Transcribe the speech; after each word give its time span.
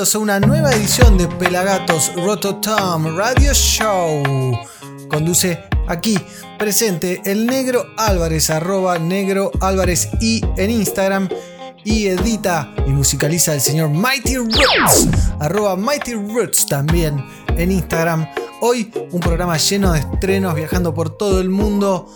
a 0.00 0.18
una 0.18 0.40
nueva 0.40 0.72
edición 0.72 1.18
de 1.18 1.28
Pelagatos 1.28 2.10
Rototom 2.16 3.18
Radio 3.18 3.52
Show. 3.52 4.58
Conduce 5.10 5.62
aquí, 5.88 6.18
presente, 6.58 7.20
el 7.26 7.44
negro 7.44 7.84
Álvarez, 7.98 8.48
arroba 8.48 8.98
negro 8.98 9.50
Álvarez 9.60 10.08
y 10.18 10.40
en 10.56 10.70
Instagram. 10.70 11.28
Y 11.84 12.06
edita 12.06 12.72
y 12.86 12.90
musicaliza 12.92 13.52
el 13.52 13.60
señor 13.60 13.90
Mighty 13.90 14.36
Roots, 14.36 15.08
arroba 15.38 15.76
Mighty 15.76 16.14
Roots 16.14 16.64
también 16.64 17.22
en 17.58 17.70
Instagram. 17.70 18.26
Hoy 18.62 18.90
un 19.10 19.20
programa 19.20 19.58
lleno 19.58 19.92
de 19.92 19.98
estrenos 19.98 20.54
viajando 20.54 20.94
por 20.94 21.18
todo 21.18 21.42
el 21.42 21.50
mundo. 21.50 22.10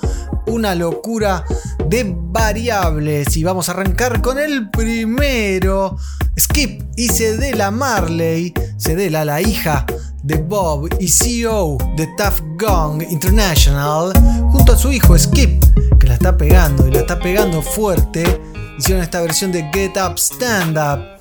Una 0.46 0.74
locura 0.74 1.44
de 1.86 2.14
variables. 2.16 3.36
Y 3.36 3.44
vamos 3.44 3.69
a 3.69 3.72
arrancar 3.72 4.22
con 4.22 4.38
el 4.38 4.70
primero. 4.70 5.98
Skip 6.38 6.82
y 6.96 7.08
Cedela 7.08 7.70
Marley. 7.70 8.52
Cedela, 8.77 9.24
la 9.24 9.40
hija 9.40 9.86
de 10.22 10.36
Bob 10.36 10.88
y 10.98 11.08
CEO 11.08 11.78
de 11.96 12.08
Tough 12.16 12.41
Gong 12.58 13.02
International. 13.08 14.12
Junto 14.50 14.72
a 14.72 14.76
su 14.76 14.92
hijo 14.92 15.16
Skip, 15.18 15.62
que 16.00 16.06
la 16.08 16.14
está 16.14 16.36
pegando 16.36 16.88
y 16.88 16.91
la 16.91 17.00
está 17.00 17.18
pegando 17.20 17.62
fuerte. 17.62 18.24
Hicieron 18.78 19.02
esta 19.02 19.20
versión 19.20 19.52
de 19.52 19.62
Get 19.72 19.96
Up 19.96 20.18
Stand 20.18 20.76
Up 20.76 21.14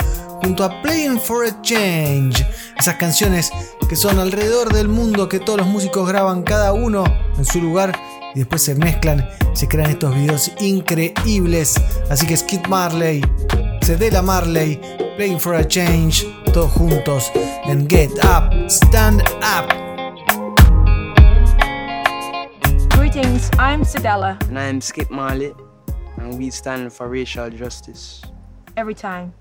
junto 0.44 0.64
a 0.64 0.82
Playing 0.82 1.20
for 1.20 1.46
a 1.46 1.62
Change. 1.62 2.46
Esas 2.78 2.96
canciones 2.96 3.52
que 3.88 3.96
son 3.96 4.20
alrededor 4.20 4.74
del 4.74 4.88
mundo 4.88 5.30
que 5.30 5.40
todos 5.40 5.60
los 5.60 5.68
músicos 5.68 6.08
graban 6.08 6.42
cada 6.42 6.74
uno 6.74 7.04
en 7.38 7.46
su 7.46 7.62
lugar 7.62 7.98
y 8.36 8.40
después 8.40 8.64
se 8.64 8.76
mezclan, 8.76 9.28
se 9.54 9.68
crean 9.68 9.92
estos 9.92 10.14
videos 10.16 10.52
increíbles. 10.60 11.76
Así 12.10 12.26
que 12.26 12.38
Skid 12.38 12.68
Marley, 12.68 13.22
Cedela 13.82 14.22
Marley, 14.22 14.80
Playing 15.16 15.40
for 15.40 15.56
a 15.56 15.68
Change, 15.68 16.26
todos 16.54 16.72
juntos 16.72 17.32
en 17.66 17.88
Get 17.88 18.12
Up, 18.24 18.70
Stand 18.70 19.22
Up. 19.42 19.70
Greetings, 22.98 23.50
I'm 23.60 23.84
Cedella. 23.84 24.38
And 24.50 24.58
I'm 24.58 24.82
Skip 24.82 25.10
Marley, 25.12 25.54
and 26.18 26.38
we 26.38 26.50
stand 26.50 26.92
for 26.92 27.08
racial 27.08 27.50
justice. 27.50 28.22
Every 28.76 28.96
time. 28.96 29.34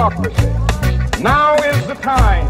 Democracy. 0.00 0.48
Now 1.22 1.56
is 1.56 1.86
the 1.86 1.94
time 1.94 2.48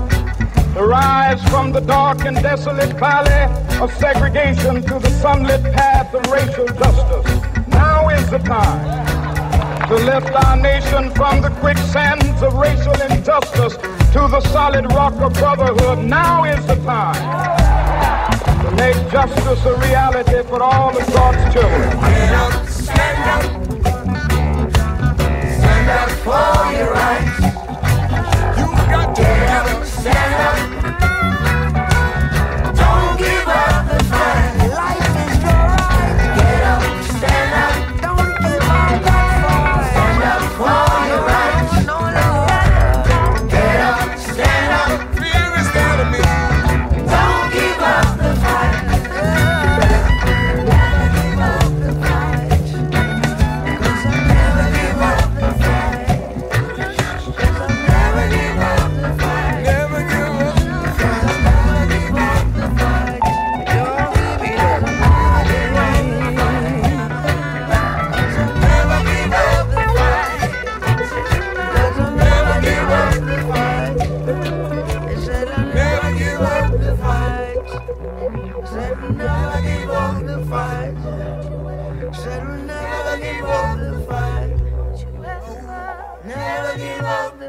to 0.75 0.85
rise 0.85 1.43
from 1.49 1.73
the 1.73 1.81
dark 1.81 2.25
and 2.25 2.37
desolate 2.37 2.93
valley 2.97 3.43
of 3.83 3.93
segregation 3.95 4.83
to 4.83 5.01
the 5.01 5.11
sunlit 5.21 5.61
path 5.75 6.15
of 6.15 6.25
racial 6.31 6.67
justice. 6.67 7.27
Now 7.67 8.09
is 8.09 8.31
the 8.31 8.39
time 8.39 8.87
to 9.89 9.97
lift 9.97 10.31
our 10.45 10.57
nation 10.57 11.11
from 11.11 11.43
the 11.43 11.51
quicksands 11.59 12.41
of 12.41 12.55
racial 12.55 12.95
injustice 13.11 13.77
to 14.15 14.21
the 14.35 14.41
solid 14.53 14.87
rock 14.93 15.15
of 15.15 15.33
brotherhood. 15.35 15.99
Now 16.05 16.45
is 16.45 16.65
the 16.69 16.77
time 16.77 17.21
to 18.63 18.71
make 18.77 19.01
justice 19.11 19.65
a 19.67 19.75
reality 19.89 20.49
for 20.49 20.63
all 20.63 20.97
of 20.97 21.05
God's 21.13 21.53
children. 21.53 21.91
Get 21.99 22.33
up, 22.45 22.69
stand 22.69 23.23
up. 23.35 23.61
Stand 25.59 25.91
up 25.91 26.11
for 26.25 26.73
your 26.79 26.90
get 30.03 30.70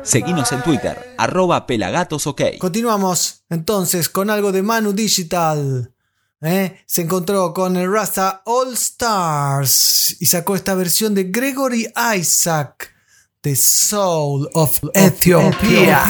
Seguinos 0.03 0.51
en 0.51 0.63
Twitter, 0.63 1.15
arroba 1.17 1.67
pelagatosok. 1.67 2.57
Continuamos 2.57 3.43
entonces 3.49 4.09
con 4.09 4.29
algo 4.29 4.51
de 4.51 4.63
Manu 4.63 4.93
Digital. 4.93 5.93
¿eh? 6.41 6.81
Se 6.87 7.03
encontró 7.03 7.53
con 7.53 7.75
el 7.77 7.91
Rasta 7.91 8.41
All 8.45 8.73
Stars 8.73 10.17
y 10.19 10.25
sacó 10.25 10.55
esta 10.55 10.73
versión 10.73 11.13
de 11.13 11.25
Gregory 11.25 11.87
Isaac, 12.17 12.93
The 13.41 13.55
Soul 13.55 14.49
of 14.53 14.79
Ethiopia. 14.93 16.03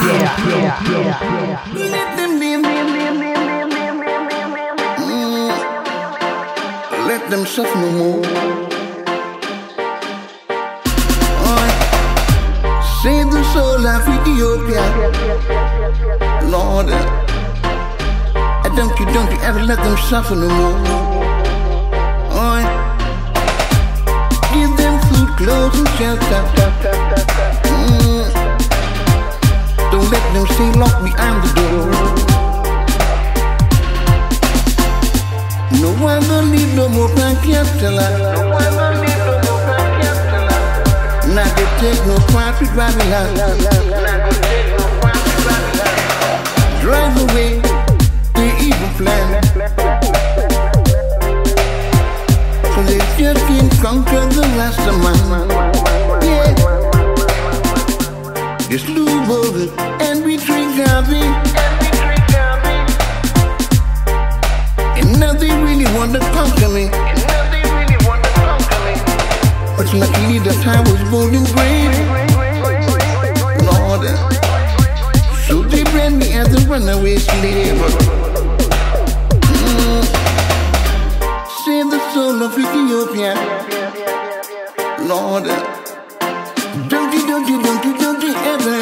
Them. 2.17 2.39
Mm, 4.97 5.49
Let 7.07 7.29
them 7.29 7.45
suffer 7.45 7.75
no 7.77 7.91
more. 7.91 8.60
Save 13.01 13.31
the 13.31 13.43
soul 13.51 13.87
of 13.87 14.07
Ethiopia. 14.07 14.85
Lord, 16.53 16.85
uh, 16.89 17.01
don't 18.75 18.93
you, 18.99 19.05
don't 19.07 19.31
you 19.31 19.39
ever 19.41 19.63
let 19.63 19.79
them 19.79 19.97
suffer 19.97 20.35
no 20.35 20.47
more. 20.47 20.77
Oh, 22.37 22.61
give 24.53 24.77
them 24.77 24.99
food, 25.07 25.29
clothes, 25.35 25.79
and 25.79 25.89
shelter. 25.97 26.43
Mm, 27.73 28.29
don't 29.89 30.09
let 30.13 30.23
them 30.35 30.45
stay 30.53 30.71
locked 30.79 31.03
behind 31.03 31.41
the 31.43 31.49
door. 31.57 31.89
No 35.81 35.89
one 36.05 36.21
gonna 36.27 36.55
need 36.55 36.75
no 36.75 36.87
more 36.87 37.09
pancatella. 37.17 38.07
No 38.35 38.49
one 38.49 38.75
gonna 38.75 39.01
need. 39.01 39.10
Not 41.33 41.47
go 41.55 41.63
can't 41.79 41.79
go 41.79 41.79
take 41.79 42.01
no 42.07 42.17
crime 42.27 42.53
to 42.59 42.65
drive. 42.73 42.95
Drive 46.81 47.15
away 47.23 47.51
the 48.35 48.47
evil 48.59 48.89
plan. 48.99 49.41
So 52.73 52.81
if 52.83 53.07
you 53.17 53.31
can 53.47 53.69
conquer 53.79 54.25
the 54.35 54.45
rest 54.57 54.81
of 54.81 54.97
man. 54.99 55.47
yeah. 56.21 56.51
Just 58.69 58.87
lube 58.89 59.29
over 59.29 59.71
and 60.03 60.25
we 60.25 60.35
drink 60.35 60.75
coffee. 60.83 61.29
And 64.99 65.17
nothing 65.17 65.63
really 65.63 65.87
wanna 65.95 66.19
conquer 66.35 66.67
me. 66.67 67.10
But 69.81 69.93
luckily 69.95 70.37
the 70.37 70.53
time 70.61 70.83
was 70.83 71.01
and 71.33 71.47
brave. 71.55 71.95
Lord, 73.65 74.05
so 75.47 75.63
they 75.63 75.83
brand 75.85 76.19
me 76.19 76.33
as 76.33 76.53
a 76.53 76.59
runaway 76.69 77.17
slave. 77.17 77.81
Mm. 79.41 80.03
Save 81.65 81.89
the 81.89 81.99
soul 82.13 82.43
of 82.43 82.53
Ethiopia. 82.59 83.33
Lord, 85.09 85.45
don't 86.87 87.11
you, 87.15 87.25
don't 87.25 87.47
you, 87.49 87.63
don't 87.63 87.83
you, 87.83 87.97
don't 87.97 88.21
you 88.21 88.33
ever. 88.53 88.81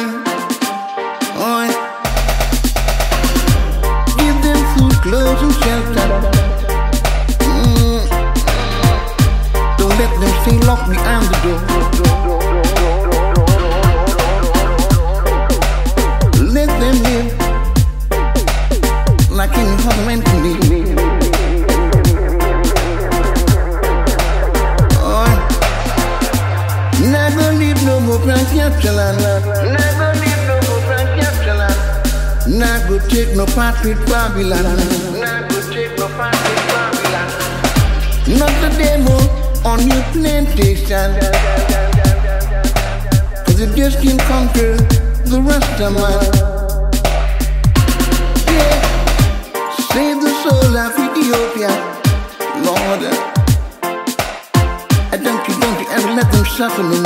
Oh, 1.40 1.64
give 4.18 4.38
them 4.44 4.60
food, 4.76 4.94
clothes, 5.00 5.42
and 5.44 5.54
shelter. 5.64 5.99
Take 33.82 33.96
no 33.96 34.06
part 34.06 34.36
with 34.36 34.46
Babylon. 34.46 34.64
Not 35.20 35.48
with 35.52 36.64
Babylon. 36.68 37.28
Not 38.38 38.54
the 38.60 38.70
demo 38.78 39.16
on 39.64 39.80
your 39.88 40.02
plantation. 40.12 41.10
Cause 43.44 43.60
it 43.60 43.74
just 43.76 44.02
can't 44.02 44.20
conquer 44.22 44.76
the 45.32 45.40
rest 45.40 45.80
of 45.80 45.92
man. 45.94 46.20
Yeah. 48.52 48.76
Save 49.92 50.20
the 50.20 50.32
soul 50.42 50.76
of 50.76 50.92
Ethiopia. 51.06 51.72
Lord, 52.66 53.02
I 55.12 55.16
don't 55.16 55.42
you, 55.48 55.54
don't 55.60 55.80
you 55.80 55.88
ever 55.90 56.10
let 56.12 56.30
them 56.32 56.44
suffer 56.44 56.82
no 56.82 56.99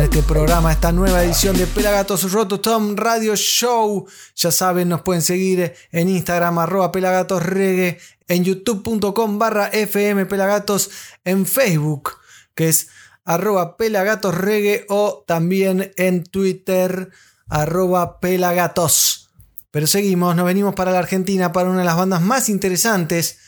Este 0.00 0.22
programa, 0.22 0.72
esta 0.72 0.92
nueva 0.92 1.22
edición 1.22 1.54
de 1.58 1.66
Pelagatos 1.66 2.32
Rototom 2.32 2.96
Radio 2.96 3.36
Show. 3.36 4.06
Ya 4.34 4.50
saben, 4.50 4.88
nos 4.88 5.02
pueden 5.02 5.20
seguir 5.20 5.74
en 5.92 6.08
Instagram, 6.08 6.58
arroba 6.58 6.90
Pelagatos 6.90 7.42
Reggae, 7.42 7.98
en 8.26 8.42
youtube.com 8.42 9.38
barra 9.38 9.66
FM 9.66 10.24
Pelagatos, 10.24 10.90
en 11.22 11.44
Facebook, 11.44 12.12
que 12.54 12.70
es 12.70 12.88
arroba 13.26 13.76
Pelagatos 13.76 14.34
Reggae, 14.34 14.86
o 14.88 15.22
también 15.26 15.92
en 15.98 16.24
Twitter, 16.24 17.10
arroba 17.50 18.20
Pelagatos. 18.20 19.28
Pero 19.70 19.86
seguimos, 19.86 20.34
nos 20.34 20.46
venimos 20.46 20.74
para 20.74 20.92
la 20.92 21.00
Argentina 21.00 21.52
para 21.52 21.68
una 21.68 21.80
de 21.80 21.84
las 21.84 21.96
bandas 21.96 22.22
más 22.22 22.48
interesantes 22.48 23.38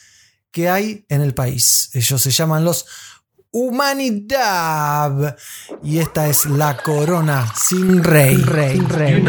que 0.51 0.69
hay 0.69 1.07
en 1.09 1.23
el 1.23 1.33
país. 1.33 1.89
Ellos 1.95 2.21
se 2.21 2.31
llaman 2.31 2.63
los 2.63 2.85
Humanidad. 3.53 5.37
Y 5.83 5.99
esta 5.99 6.27
es 6.27 6.47
la 6.47 6.79
corona 6.79 7.53
sin 7.55 8.03
rey. 8.03 8.37
rey, 8.37 8.81
rey, 8.81 9.13
You 9.13 9.23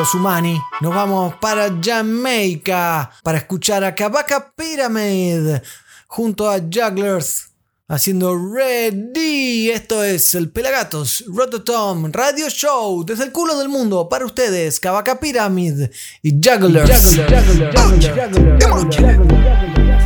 los 0.00 0.14
Humani, 0.14 0.58
nos 0.80 0.94
vamos 0.94 1.34
para 1.42 1.70
Jamaica 1.78 3.10
para 3.22 3.36
escuchar 3.36 3.84
a 3.84 3.94
Kabaka 3.94 4.50
Pyramid 4.56 5.58
junto 6.06 6.48
a 6.48 6.58
Jugglers 6.58 7.50
haciendo 7.86 8.34
Ready. 8.34 9.68
Esto 9.70 10.02
es 10.02 10.34
el 10.34 10.48
Pelagatos 10.48 11.22
Rototom 11.28 12.10
Radio 12.12 12.48
Show 12.48 13.04
desde 13.04 13.24
el 13.24 13.32
culo 13.32 13.58
del 13.58 13.68
mundo 13.68 14.08
para 14.08 14.24
ustedes. 14.24 14.80
Kabaka 14.80 15.20
Pyramid 15.20 15.90
y 16.22 16.30
Jugglers. 16.32 17.20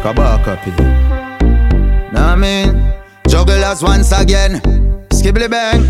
Kabaka 0.03 0.61
Pid. 0.65 0.73
Now 2.13 2.33
I 2.33 2.37
mean, 2.37 2.93
jugglers 3.29 3.81
once 3.81 4.13
again. 4.13 4.61
Skibbly 5.13 5.47
bang. 5.47 5.85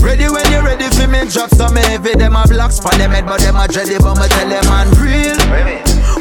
Ready 0.00 0.28
when 0.28 0.44
you're 0.52 0.62
ready 0.62 0.88
for 0.94 1.06
me, 1.08 1.26
drop 1.30 1.50
some 1.50 1.76
heavy. 1.76 2.14
Them 2.14 2.36
a 2.36 2.46
blocks 2.46 2.78
for 2.78 2.90
them 2.96 3.10
head, 3.10 3.26
but 3.26 3.40
them 3.40 3.56
a 3.56 3.66
dready, 3.66 3.98
but 3.98 4.14
me 4.16 4.28
tell 4.28 4.48
them 4.48 4.64
man 4.66 4.88
real. 5.00 5.36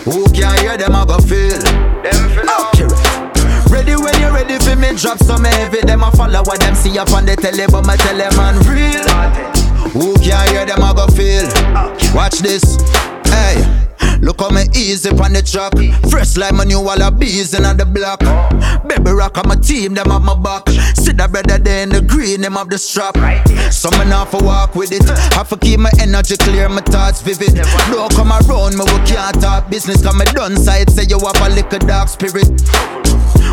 Who 0.03 0.25
can 0.34 0.58
hear 0.60 0.77
them 0.77 0.96
a 0.96 1.05
go 1.05 1.17
feel? 1.20 1.60
Them 2.01 2.29
feel 2.34 2.50
okay. 2.74 2.88
Ready 3.70 3.96
when 3.96 4.20
you're 4.20 4.34
ready 4.34 4.58
for 4.60 4.75
me, 4.75 4.96
drop 4.96 5.20
some 5.20 5.44
heavy. 5.44 5.82
Them 5.82 6.03
a 6.03 6.12
follow 6.12 6.44
what 6.44 6.60
them 6.60 6.75
see 6.75 6.98
up 6.98 7.12
on 7.12 7.25
the 7.25 7.36
telly, 7.36 7.65
but 7.67 7.86
me 7.86 7.96
tell 7.98 8.17
them 8.17 8.36
man 8.36 8.55
real. 8.65 9.05
Who 9.91 10.15
can 10.15 10.48
hear 10.50 10.65
them 10.65 10.82
a 10.82 10.94
go 10.94 11.08
feel? 11.08 11.46
Watch 12.15 12.39
this. 12.39 12.77
Hey. 13.25 13.85
Look 14.22 14.41
how 14.41 14.50
me 14.50 14.63
easy 14.75 15.10
on 15.10 15.34
the 15.34 15.41
track. 15.41 15.74
Fresh 16.10 16.38
like 16.38 16.53
my 16.53 16.63
new 16.63 16.81
wall 16.81 17.01
of 17.01 17.19
bees 17.19 17.53
in 17.53 17.63
the 17.63 17.86
block. 17.86 18.19
Baby 18.88 19.12
rock 19.12 19.38
on 19.38 19.48
my 19.48 19.55
team, 19.55 19.93
them 19.93 20.10
have 20.10 20.22
my 20.22 20.36
back. 20.36 20.69
See 20.95 21.13
that 21.13 21.31
brother 21.31 21.57
there 21.57 21.84
in 21.84 21.89
the 21.89 22.01
green, 22.01 22.41
them 22.41 22.53
have 22.53 22.69
the 22.69 22.77
strap. 22.77 23.15
So 23.72 23.89
me 23.91 24.05
not 24.05 24.29
for 24.29 24.41
walk 24.43 24.75
with 24.75 24.91
it. 24.91 25.07
Have 25.34 25.50
to 25.50 25.57
keep 25.57 25.79
my 25.79 25.91
energy 26.00 26.38
clear, 26.38 26.69
my 26.69 26.81
thoughts 26.81 27.22
vivid. 27.22 27.55
Don't 27.91 28.12
come 28.13 28.31
around 28.31 28.77
me, 28.77 28.84
we 28.86 29.00
can't 29.05 29.39
talk 29.41 29.69
business. 29.69 30.03
Cause 30.03 30.15
me 30.17 30.25
done 30.25 30.55
side, 30.57 30.89
say 30.89 31.03
you 31.03 31.19
have 31.19 31.41
a 31.41 31.50
little 31.53 31.79
dark 31.79 32.10
spirit. 32.10 32.50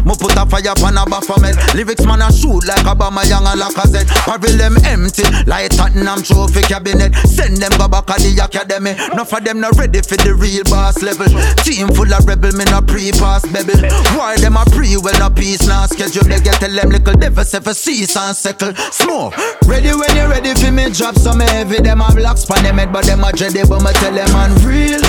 Me 0.05 0.15
put 0.19 0.37
a 0.37 0.47
fire 0.47 0.75
pan 0.75 0.97
a 0.97 1.05
baphomet 1.07 1.57
Lyrics 1.75 2.05
man 2.07 2.23
a 2.23 2.33
shoot 2.33 2.65
like 2.67 2.87
a 2.87 2.95
Obama 2.95 3.29
young 3.29 3.47
and 3.47 3.61
Lacazette 3.61 4.09
Barrel 4.27 4.57
them 4.57 4.77
empty 4.85 5.25
like 5.47 5.71
Tottenham 5.71 6.23
trophy 6.23 6.63
cabinet. 6.63 7.15
Send 7.27 7.57
them 7.57 7.73
go 7.79 7.89
back 7.89 8.07
to 8.07 8.15
the 8.23 8.45
academy. 8.45 8.93
Enough 9.13 9.33
of 9.33 9.45
them 9.45 9.61
not 9.61 9.77
ready 9.77 10.01
for 10.03 10.17
the 10.17 10.35
real 10.35 10.65
boss 10.65 11.03
level. 11.03 11.27
Team 11.65 11.89
full 11.89 12.13
of 12.13 12.27
rebel, 12.27 12.53
me 12.53 12.65
no 12.71 12.81
pre-pass 12.81 13.45
bebel. 13.51 13.79
Why 14.17 14.37
them 14.37 14.57
a 14.57 14.65
pre, 14.71 14.97
well 14.97 15.19
no 15.19 15.31
peace 15.31 15.67
now 15.67 15.87
schedule. 15.87 16.25
They 16.25 16.41
get 16.41 16.61
tell 16.61 16.71
them 16.71 16.91
little 16.91 17.15
devils 17.15 17.55
if 17.55 17.67
a 17.67 17.75
cease 17.75 18.17
and 18.17 18.37
settle. 18.37 18.75
Smoke, 18.93 19.37
ready 19.67 19.93
when 19.93 20.13
you 20.17 20.27
ready 20.29 20.55
for 20.55 20.71
me 20.71 20.91
drop 20.91 21.17
some 21.17 21.41
heavy. 21.41 21.81
Them 21.83 22.01
a 22.01 22.13
blocks 22.15 22.45
pan 22.45 22.63
them 22.63 22.79
head 22.79 22.93
but 22.93 23.05
them 23.05 23.25
a 23.25 23.33
dready 23.33 23.69
But 23.69 23.83
me 23.83 23.93
tell 23.99 24.15
them 24.15 24.31
man 24.33 24.53
real 24.65 25.01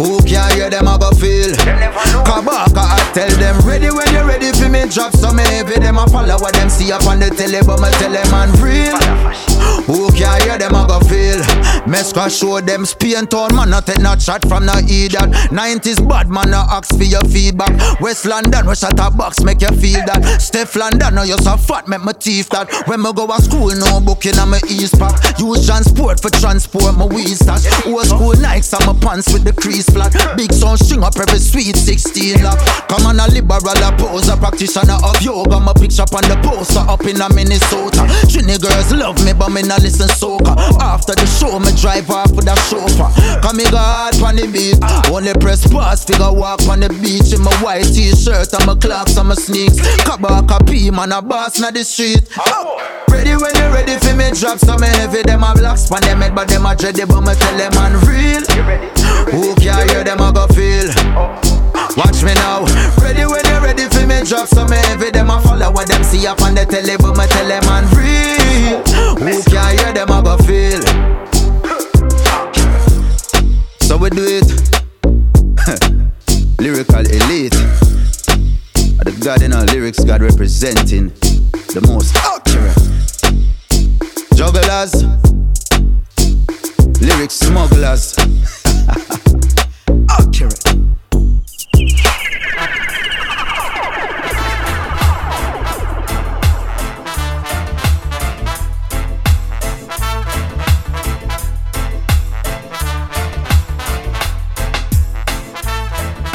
Who 0.00 0.16
can 0.24 0.48
hear 0.56 0.70
them 0.70 0.88
a 0.88 0.96
go 0.96 1.10
feel 1.10 1.52
Kabaka 2.24 2.80
I 2.80 3.10
tell 3.12 3.28
them 3.36 3.60
ready 3.68 3.90
when 3.92 4.08
you're 4.14 4.24
ready 4.24 4.50
for 4.52 4.70
me 4.70 4.88
drop 4.88 5.12
some 5.12 5.36
heavy. 5.36 5.78
Them 5.78 5.98
a 5.98 6.08
follow 6.08 6.40
what 6.40 6.54
them 6.54 6.70
see 6.70 6.90
up 6.90 7.04
on 7.04 7.20
the 7.20 7.28
telly 7.28 7.60
But 7.60 7.84
me 7.84 7.90
tell 8.00 8.10
them 8.10 8.32
I'm 8.32 8.48
real. 8.64 8.96
Who 9.84 10.08
can 10.16 10.40
hear 10.40 10.56
them 10.56 10.72
a 10.72 10.88
go 10.88 11.00
feel 11.04 11.44
Mesca 11.84 12.30
show 12.30 12.62
them 12.62 12.86
Spain 12.86 13.26
town 13.26 13.54
man 13.54 13.68
not 13.68 13.86
take 13.86 14.00
no 14.00 14.16
shot 14.16 14.40
from 14.48 14.64
no 14.64 14.72
idiot. 14.88 15.28
90s 15.52 16.00
bad 16.08 16.30
man 16.30 16.50
no 16.50 16.64
ask 16.70 16.96
for 16.96 17.04
your 17.04 17.20
feedback. 17.28 18.00
West 18.00 18.24
London 18.24 18.66
we 18.66 18.74
shot 18.74 18.98
a 18.98 19.10
box 19.10 19.44
make 19.44 19.60
you 19.60 19.68
feel 19.76 20.00
that. 20.06 20.40
Steph 20.40 20.76
London 20.76 21.12
oh, 21.12 21.16
no 21.16 21.22
you 21.24 21.36
so 21.44 21.58
fat 21.58 21.88
make 21.88 22.00
my 22.00 22.12
teeth 22.12 22.48
that. 22.48 22.72
When 22.88 23.02
me 23.02 23.12
go 23.12 23.26
to 23.26 23.42
school 23.42 23.68
no 23.76 24.00
booking 24.00 24.38
on 24.38 24.48
my 24.48 24.60
east 24.70 24.98
pack. 24.98 25.38
Use 25.38 25.66
transport 25.66 26.20
for 26.20 26.30
transport 26.30 26.96
my 26.96 27.04
weed 27.04 27.36
stash 27.36 27.66
Old 27.86 28.06
school 28.06 28.32
Nikes 28.40 28.72
on 28.72 28.86
my 28.86 28.98
pants 29.00 29.32
with 29.32 29.44
the 29.44 29.52
crease 29.52 29.89
flat. 29.92 30.14
Big 30.36 30.52
sound 30.52 30.78
string 30.78 31.02
up 31.02 31.16
every 31.18 31.38
sweet 31.38 31.76
16 31.76 32.42
lock 32.42 32.58
Come 32.88 33.06
on 33.06 33.20
a 33.20 33.26
liberal 33.28 33.60
a 33.82 33.90
poser 33.98 34.36
practitioner 34.36 34.98
of 35.04 35.20
yoga. 35.22 35.60
My 35.60 35.72
picture 35.74 36.06
on 36.10 36.24
the 36.26 36.38
poster 36.42 36.80
up 36.86 37.04
in 37.06 37.20
a 37.20 37.28
Minnesota. 37.34 38.06
Trini 38.30 38.58
girls 38.60 38.92
love 38.92 39.18
me 39.24 39.32
but 39.32 39.50
me 39.50 39.62
not 39.62 39.82
listen 39.82 40.08
soca 40.08 40.54
After 40.80 41.14
the 41.14 41.26
show 41.26 41.58
me 41.58 41.72
drive 41.76 42.10
off 42.10 42.32
with 42.32 42.48
a 42.48 42.56
chauffeur. 42.70 43.10
Come 43.42 43.58
me 43.58 43.64
go 43.70 43.78
hard 43.78 44.16
on 44.22 44.36
the 44.36 44.46
beat. 44.46 44.78
Only 45.10 45.34
press 45.34 45.66
pause 45.66 46.04
figure 46.04 46.32
walk 46.32 46.62
on 46.68 46.80
the 46.80 46.88
beach. 47.02 47.32
In 47.34 47.42
my 47.42 47.54
white 47.62 47.86
t-shirt 47.90 48.52
and 48.54 48.66
my 48.66 48.74
clocks 48.74 49.16
and 49.16 49.28
my 49.28 49.34
sneaks. 49.34 49.78
Kabaka 50.06 50.64
P 50.66 50.90
man 50.90 51.12
a 51.12 51.22
boss 51.22 51.58
na 51.58 51.70
the 51.70 51.84
street. 51.84 52.24
Ready 53.10 53.34
when 53.34 53.54
you 53.58 53.68
ready 53.74 53.98
for 53.98 54.14
me 54.14 54.30
drop 54.32 54.58
some 54.58 54.82
heavy. 54.82 55.22
Them 55.22 55.42
a 55.42 55.54
blocks 55.54 55.90
on 55.90 56.00
them 56.02 56.20
head 56.20 56.34
but 56.34 56.48
them 56.48 56.66
a 56.66 56.74
dready 56.74 57.06
But 57.06 57.20
me 57.22 57.34
tell 57.34 57.56
them 57.58 57.72
man 57.74 57.94
real. 58.06 58.44
Who 59.30 59.54
hear 59.88 60.04
them 60.04 60.20
a 60.20 60.32
go 60.32 60.46
feel. 60.48 60.88
Watch 61.96 62.22
me 62.22 62.34
now. 62.34 62.64
Ready 63.02 63.26
when 63.26 63.44
you're 63.46 63.60
ready 63.60 63.88
for 63.88 64.06
me 64.06 64.22
drop 64.24 64.46
some 64.46 64.70
heavy. 64.70 65.10
Them 65.10 65.30
a 65.30 65.40
follow 65.40 65.70
what 65.72 65.88
them 65.88 66.02
see 66.04 66.26
up 66.26 66.40
on 66.42 66.54
the 66.54 66.64
telly 66.64 66.96
But 66.96 67.16
me 67.16 67.26
tell 67.26 67.48
them 67.48 67.64
man 67.66 67.84
real 67.96 68.80
Who 69.18 69.42
can 69.50 69.78
hear 69.78 69.92
them 69.92 70.10
a 70.10 70.22
go 70.22 70.36
feel. 70.38 70.80
So 73.82 73.96
we 73.96 74.10
do 74.10 74.24
it. 74.24 74.46
Lyrical 76.60 77.00
elite. 77.00 77.52
The 79.02 79.12
God 79.24 79.42
in 79.42 79.52
our 79.52 79.64
lyrics 79.64 80.04
God 80.04 80.22
representing 80.22 81.08
The 81.74 81.80
most 81.88 82.14
accurate. 82.16 82.76
Jugglers. 84.36 84.94
Lyric 87.00 87.30
smugglers 87.30 88.14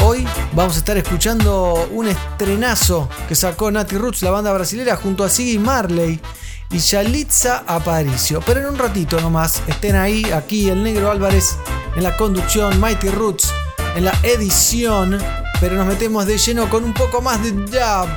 Hoy 0.02 0.26
vamos 0.54 0.76
a 0.76 0.80
estar 0.80 0.96
escuchando 0.98 1.88
un 1.92 2.08
estrenazo 2.08 3.10
que 3.28 3.36
sacó 3.36 3.72
Nati 3.72 3.98
Roots, 3.98 4.22
la 4.22 4.32
banda 4.32 4.54
brasilera, 4.54 4.96
junto 4.96 5.24
a 5.24 5.30
Siggy 5.30 5.58
Marley 5.58 6.22
y 6.70 6.78
Yalitza 6.78 7.64
Aparicio. 7.68 8.40
Pero 8.46 8.62
en 8.62 8.68
un 8.68 8.78
ratito 8.78 9.20
nomás, 9.20 9.62
estén 9.68 9.96
ahí, 9.96 10.24
aquí 10.32 10.70
el 10.70 10.82
Negro 10.82 11.12
Álvarez 11.12 11.58
en 11.96 12.04
la 12.04 12.16
conducción, 12.16 12.80
Mighty 12.80 13.10
Roots 13.10 13.52
en 13.96 14.06
la 14.06 14.14
edición, 14.24 15.18
pero 15.60 15.76
nos 15.76 15.88
metemos 15.88 16.26
de 16.26 16.38
lleno 16.38 16.70
con 16.70 16.84
un 16.84 16.94
poco 16.94 17.22
más 17.22 17.42
de 17.42 17.52
dub 17.52 18.08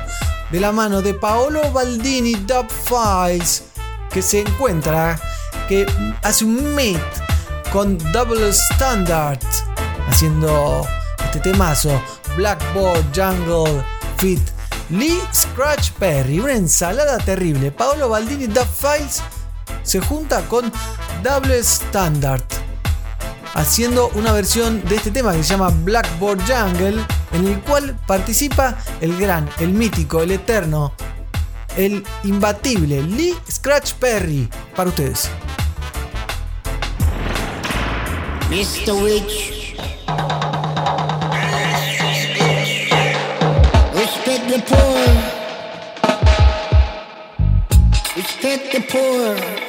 de 0.51 0.59
la 0.59 0.71
mano 0.71 1.01
de 1.01 1.13
Paolo 1.13 1.71
Baldini 1.71 2.33
Dub 2.35 2.67
Files, 2.69 3.63
que 4.11 4.21
se 4.21 4.41
encuentra, 4.41 5.19
que 5.67 5.85
hace 6.23 6.45
un 6.45 6.75
meet 6.75 6.99
con 7.71 7.97
Double 8.11 8.49
Standard, 8.49 9.39
haciendo 10.09 10.85
este 11.23 11.39
temazo, 11.39 12.01
Blackboard 12.35 13.05
Jungle 13.15 13.83
Fit 14.17 14.41
Lee 14.89 15.21
Scratch 15.31 15.91
Perry, 15.91 16.39
una 16.39 16.53
ensalada 16.53 17.17
terrible. 17.19 17.71
Paolo 17.71 18.09
Baldini 18.09 18.47
Dub 18.47 18.67
Files 18.67 19.21
se 19.83 19.99
junta 19.99 20.41
con 20.47 20.71
Double 21.23 21.59
Standard 21.59 22.43
haciendo 23.53 24.09
una 24.15 24.31
versión 24.31 24.83
de 24.85 24.95
este 24.95 25.11
tema 25.11 25.33
que 25.33 25.43
se 25.43 25.49
llama 25.49 25.69
Blackboard 25.83 26.39
Jungle, 26.41 27.03
en 27.31 27.47
el 27.47 27.59
cual 27.61 27.97
participa 28.07 28.77
el 29.01 29.17
gran, 29.17 29.49
el 29.59 29.69
mítico, 29.69 30.21
el 30.21 30.31
eterno, 30.31 30.93
el 31.77 32.03
imbatible 32.23 33.03
Lee 33.03 33.35
Scratch 33.49 33.93
Perry. 33.93 34.49
Para 34.75 34.89
ustedes. 34.89 35.29
Mr. 38.49 38.93
Witch. 39.03 39.75
Respect 43.93 44.47
the 44.49 44.59
poor. 44.67 45.39
Respect 48.15 48.71
the 48.71 48.81
poor. 48.81 49.68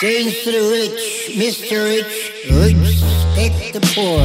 Saying 0.00 0.30
to 0.44 0.52
the 0.52 0.60
rich, 0.72 1.30
Mr. 1.36 1.88
Rich, 1.88 2.32
rich 2.50 2.76
respect 2.76 3.72
the 3.72 3.80
poor. 3.94 4.20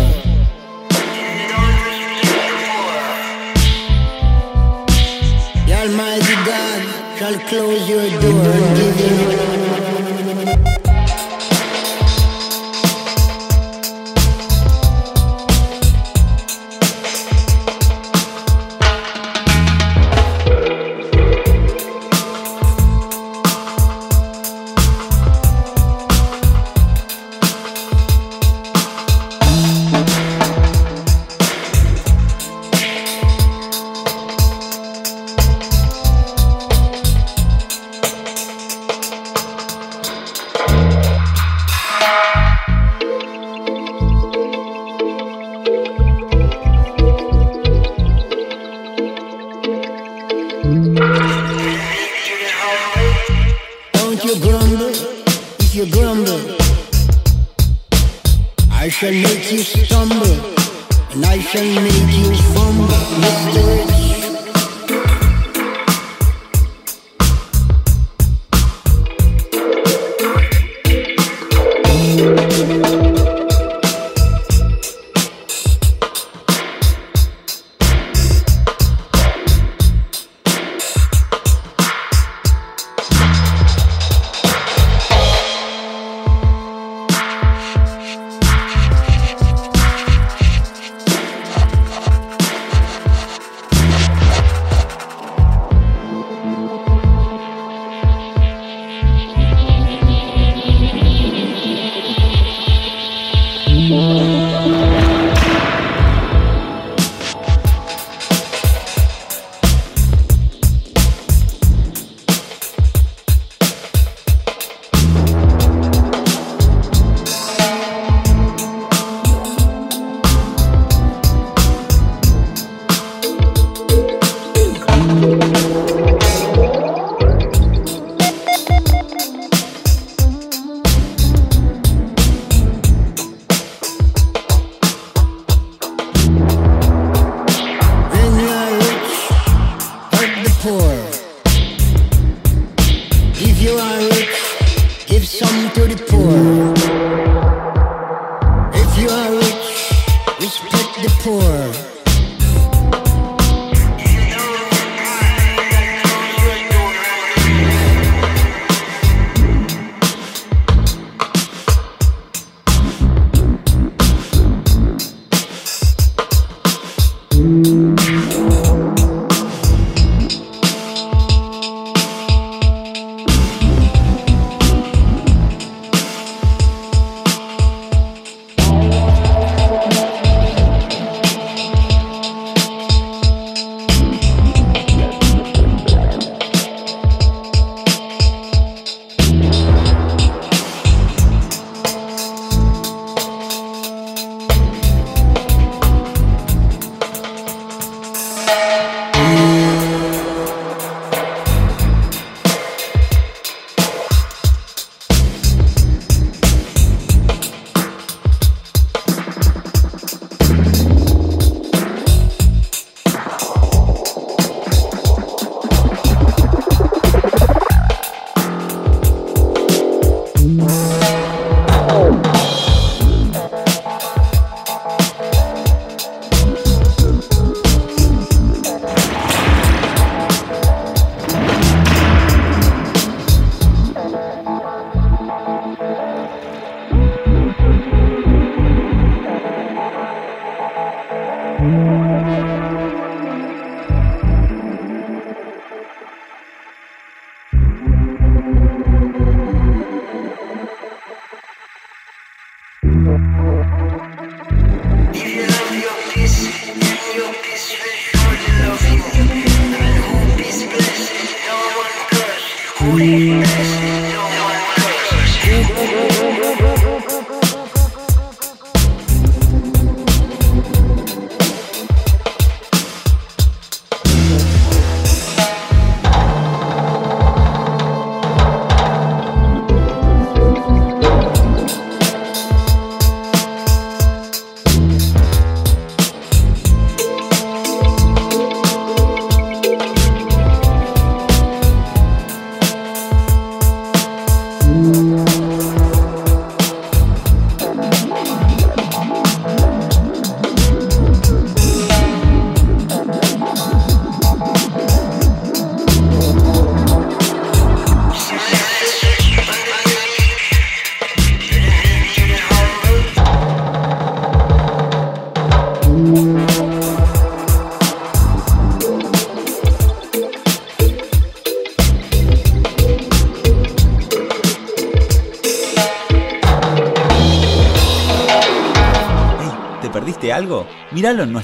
The 5.66 5.74
Almighty 5.74 6.36
God 6.44 7.18
shall 7.18 7.40
close 7.48 7.88
your 7.88 8.10
door 8.20 8.52
and 8.52 8.76
give 8.76 9.00
you 9.00 9.71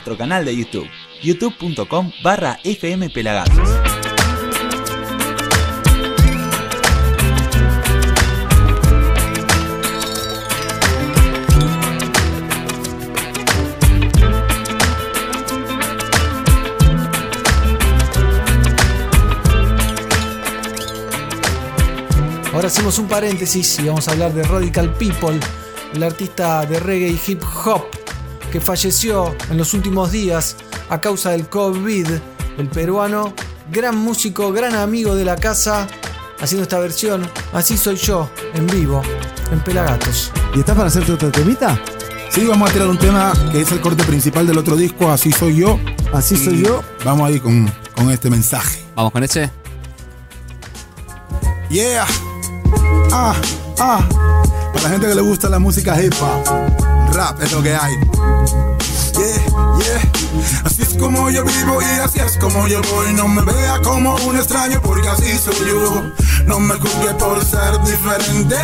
nuestro 0.08 0.18
canal 0.18 0.46
de 0.46 0.56
YouTube, 0.56 0.88
youtube.com 1.22 2.12
barra 2.24 2.60
fmpelagatos. 2.64 3.70
Ahora 22.54 22.68
hacemos 22.68 22.98
un 22.98 23.08
paréntesis 23.10 23.80
y 23.80 23.88
vamos 23.88 24.08
a 24.08 24.12
hablar 24.12 24.34
de 24.34 24.44
Radical 24.44 24.94
People, 24.94 25.38
el 25.94 26.02
artista 26.02 26.66
de 26.66 26.80
reggae 26.80 27.10
y 27.10 27.20
hip 27.28 27.44
hop 27.66 27.97
que 28.52 28.62
falleció 28.62 29.36
en 29.50 29.58
los 29.58 29.74
últimos 29.74 30.12
días 30.12 30.56
a 30.90 31.00
causa 31.02 31.32
del 31.32 31.48
COVID. 31.50 32.08
El 32.58 32.70
peruano, 32.70 33.34
gran 33.72 33.98
músico, 33.98 34.52
gran 34.52 34.76
amigo 34.76 35.16
de 35.16 35.26
la 35.26 35.36
casa, 35.36 35.88
haciendo 36.40 36.64
esta 36.64 36.80
versión 36.80 37.30
Así 37.54 37.78
soy 37.78 37.96
yo, 37.96 38.30
en 38.54 38.68
vivo, 38.68 39.02
en 39.52 39.60
Pelagatos. 39.60 40.32
¿Y 40.56 40.60
estás 40.60 40.76
para 40.76 40.88
hacerte 40.88 41.14
otro 41.14 41.32
temita? 41.32 41.80
Sí, 42.30 42.46
vamos 42.46 42.70
a 42.70 42.74
tirar 42.74 42.88
un 42.88 42.98
tema 42.98 43.34
que 43.52 43.62
es 43.62 43.72
el 43.72 43.82
corte 43.82 44.04
principal 44.04 44.46
del 44.46 44.58
otro 44.58 44.76
disco, 44.76 45.10
Así 45.10 45.32
soy 45.32 45.58
yo. 45.58 45.80
Así 46.14 46.36
Y 46.36 46.46
soy 46.46 46.64
yo. 46.64 46.84
Vamos 47.04 47.28
ahí 47.28 47.40
con, 47.40 47.72
con 47.96 48.12
este 48.12 48.30
mensaje. 48.30 48.84
Vamos 48.96 49.12
con 49.12 49.24
ese. 49.24 49.50
Yeah. 51.70 52.06
Ah, 53.12 53.36
ah. 53.80 54.08
Para 54.78 54.90
la 54.90 54.94
gente 54.94 55.08
que 55.08 55.16
le 55.16 55.22
gusta 55.22 55.50
la 55.50 55.58
música 55.58 56.00
hip 56.00 56.14
hop, 56.22 57.16
rap 57.16 57.42
es 57.42 57.52
lo 57.52 57.64
que 57.64 57.76
hay. 57.76 57.94
Yeah, 59.18 59.46
yeah. 59.80 60.12
Así 60.66 60.84
es 60.84 60.94
como 60.94 61.32
yo 61.32 61.44
vivo 61.44 61.82
y 61.82 62.00
así 62.00 62.20
es 62.20 62.38
como 62.38 62.68
yo 62.68 62.80
voy. 62.94 63.12
No 63.14 63.28
me 63.28 63.42
vea 63.42 63.82
como 63.82 64.16
un 64.28 64.36
extraño 64.36 64.80
porque 64.84 65.08
así 65.08 65.36
soy 65.40 65.56
yo. 65.68 66.12
No 66.48 66.62
me 66.62 66.76
juzgue 66.76 67.14
por 67.16 67.44
ser 67.44 67.80
diferente. 67.84 68.56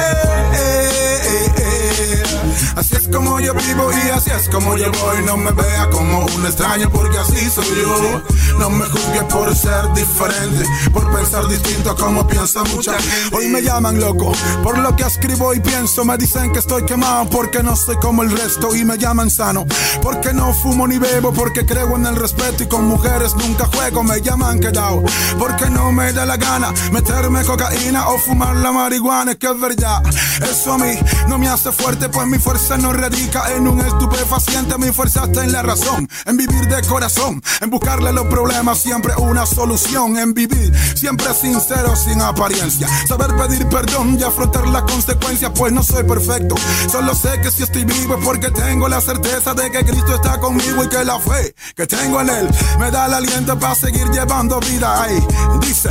Así 2.77 2.95
es 2.95 3.07
como 3.09 3.39
yo 3.39 3.53
vivo 3.53 3.91
y 3.91 4.09
así 4.09 4.31
es 4.31 4.49
como 4.49 4.77
yo 4.77 4.89
voy. 4.91 5.23
No 5.25 5.35
me 5.35 5.51
vea 5.51 5.89
como 5.89 6.25
un 6.25 6.45
extraño 6.45 6.89
porque 6.89 7.19
así 7.19 7.49
soy 7.49 7.65
yo. 7.65 8.21
No 8.57 8.69
me 8.69 8.85
juzgue 8.85 9.23
por 9.29 9.53
ser 9.55 9.91
diferente, 9.93 10.65
por 10.91 11.11
pensar 11.13 11.47
distinto 11.47 11.91
a 11.91 11.95
como 11.95 12.25
piensa 12.25 12.63
mucha. 12.63 12.93
Hoy 13.33 13.49
me 13.49 13.61
llaman 13.61 13.99
loco 13.99 14.31
por 14.63 14.77
lo 14.77 14.95
que 14.95 15.03
escribo 15.03 15.53
y 15.53 15.59
pienso. 15.59 16.05
Me 16.05 16.17
dicen 16.17 16.53
que 16.53 16.59
estoy 16.59 16.85
quemado 16.85 17.29
porque 17.29 17.61
no 17.61 17.75
soy 17.75 17.97
como 17.97 18.23
el 18.23 18.31
resto 18.31 18.73
y 18.75 18.85
me 18.85 18.97
llaman 18.97 19.29
sano. 19.29 19.65
Porque 20.01 20.33
no 20.33 20.53
fumo 20.53 20.87
ni 20.87 20.97
bebo, 20.97 21.33
porque 21.33 21.65
creo 21.65 21.95
en 21.97 22.05
el 22.05 22.15
respeto 22.15 22.63
y 22.63 22.67
con 22.67 22.87
mujeres 22.87 23.35
nunca 23.35 23.65
juego. 23.65 24.03
Me 24.03 24.21
llaman 24.21 24.59
quedado 24.59 25.03
porque 25.37 25.69
no 25.69 25.91
me 25.91 26.13
da 26.13 26.25
la 26.25 26.37
gana 26.37 26.73
meterme 26.91 27.43
cocaína 27.43 27.72
o 28.07 28.17
fumar 28.19 28.55
la 28.57 28.71
marihuana. 28.71 29.31
Es 29.31 29.37
que 29.37 29.47
es 29.47 29.59
verdad, 29.59 30.03
eso 30.49 30.73
a 30.73 30.77
mí 30.77 30.97
no 31.27 31.37
me 31.37 31.47
hace 31.47 31.71
fuerte, 31.71 32.09
pues 32.09 32.27
mi 32.27 32.37
fuerza 32.37 32.77
no 32.77 32.93
radica 32.93 33.51
en 33.53 33.67
un 33.67 33.79
estupefaciente. 33.79 34.77
Mi 34.77 34.91
fuerza 34.91 35.25
está 35.25 35.43
en 35.43 35.51
la 35.51 35.61
razón, 35.61 36.07
en 36.25 36.37
vivir 36.37 36.67
de 36.67 36.81
corazón, 36.87 37.41
en 37.61 37.69
buscarle 37.69 38.11
los 38.13 38.25
problemas 38.27 38.79
siempre 38.79 39.13
una 39.17 39.45
solución, 39.45 40.17
en 40.17 40.33
vivir 40.33 40.73
siempre 40.95 41.33
sincero, 41.33 41.95
sin 41.95 42.21
apariencia. 42.21 42.87
Saber 43.07 43.35
pedir 43.35 43.67
perdón 43.69 44.17
y 44.19 44.23
afrontar 44.23 44.67
las 44.67 44.83
consecuencias, 44.83 45.51
pues 45.55 45.73
no 45.73 45.83
soy 45.83 46.03
perfecto. 46.03 46.55
Solo 46.91 47.15
sé 47.15 47.39
que 47.41 47.51
si 47.51 47.63
estoy 47.63 47.85
vivo 47.85 48.17
es 48.17 48.25
porque 48.25 48.51
tengo 48.51 48.87
la 48.87 49.01
certeza 49.01 49.53
de 49.53 49.71
que 49.71 49.85
Cristo 49.85 50.15
está 50.15 50.39
conmigo 50.39 50.83
y 50.83 50.89
que 50.89 51.03
la 51.03 51.19
fe 51.19 51.55
que 51.75 51.87
tengo 51.87 52.21
en 52.21 52.29
Él 52.29 52.49
me 52.79 52.91
da 52.91 53.07
el 53.07 53.13
aliento 53.13 53.57
para 53.57 53.75
seguir 53.75 54.07
llevando 54.11 54.59
vida. 54.59 55.03
Ay, 55.03 55.23
dice, 55.61 55.89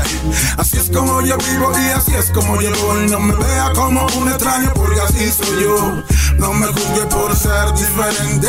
así 0.59 0.77
es 0.77 0.91
como 0.91 1.21
yo 1.23 1.37
vivo 1.39 1.72
y 1.79 1.91
así 1.91 2.15
es 2.15 2.31
como 2.31 2.61
yo 2.61 2.71
voy. 2.85 3.09
No 3.09 3.21
me 3.21 3.35
vea 3.35 3.73
como 3.75 4.07
un 4.19 4.29
extraño 4.29 4.73
porque 4.75 5.01
así 5.01 5.31
soy 5.31 5.63
yo. 5.63 6.03
No 6.39 6.53
me 6.53 6.67
juzgue 6.67 7.07
por 7.07 7.37
ser 7.37 7.73
diferente. 7.75 8.49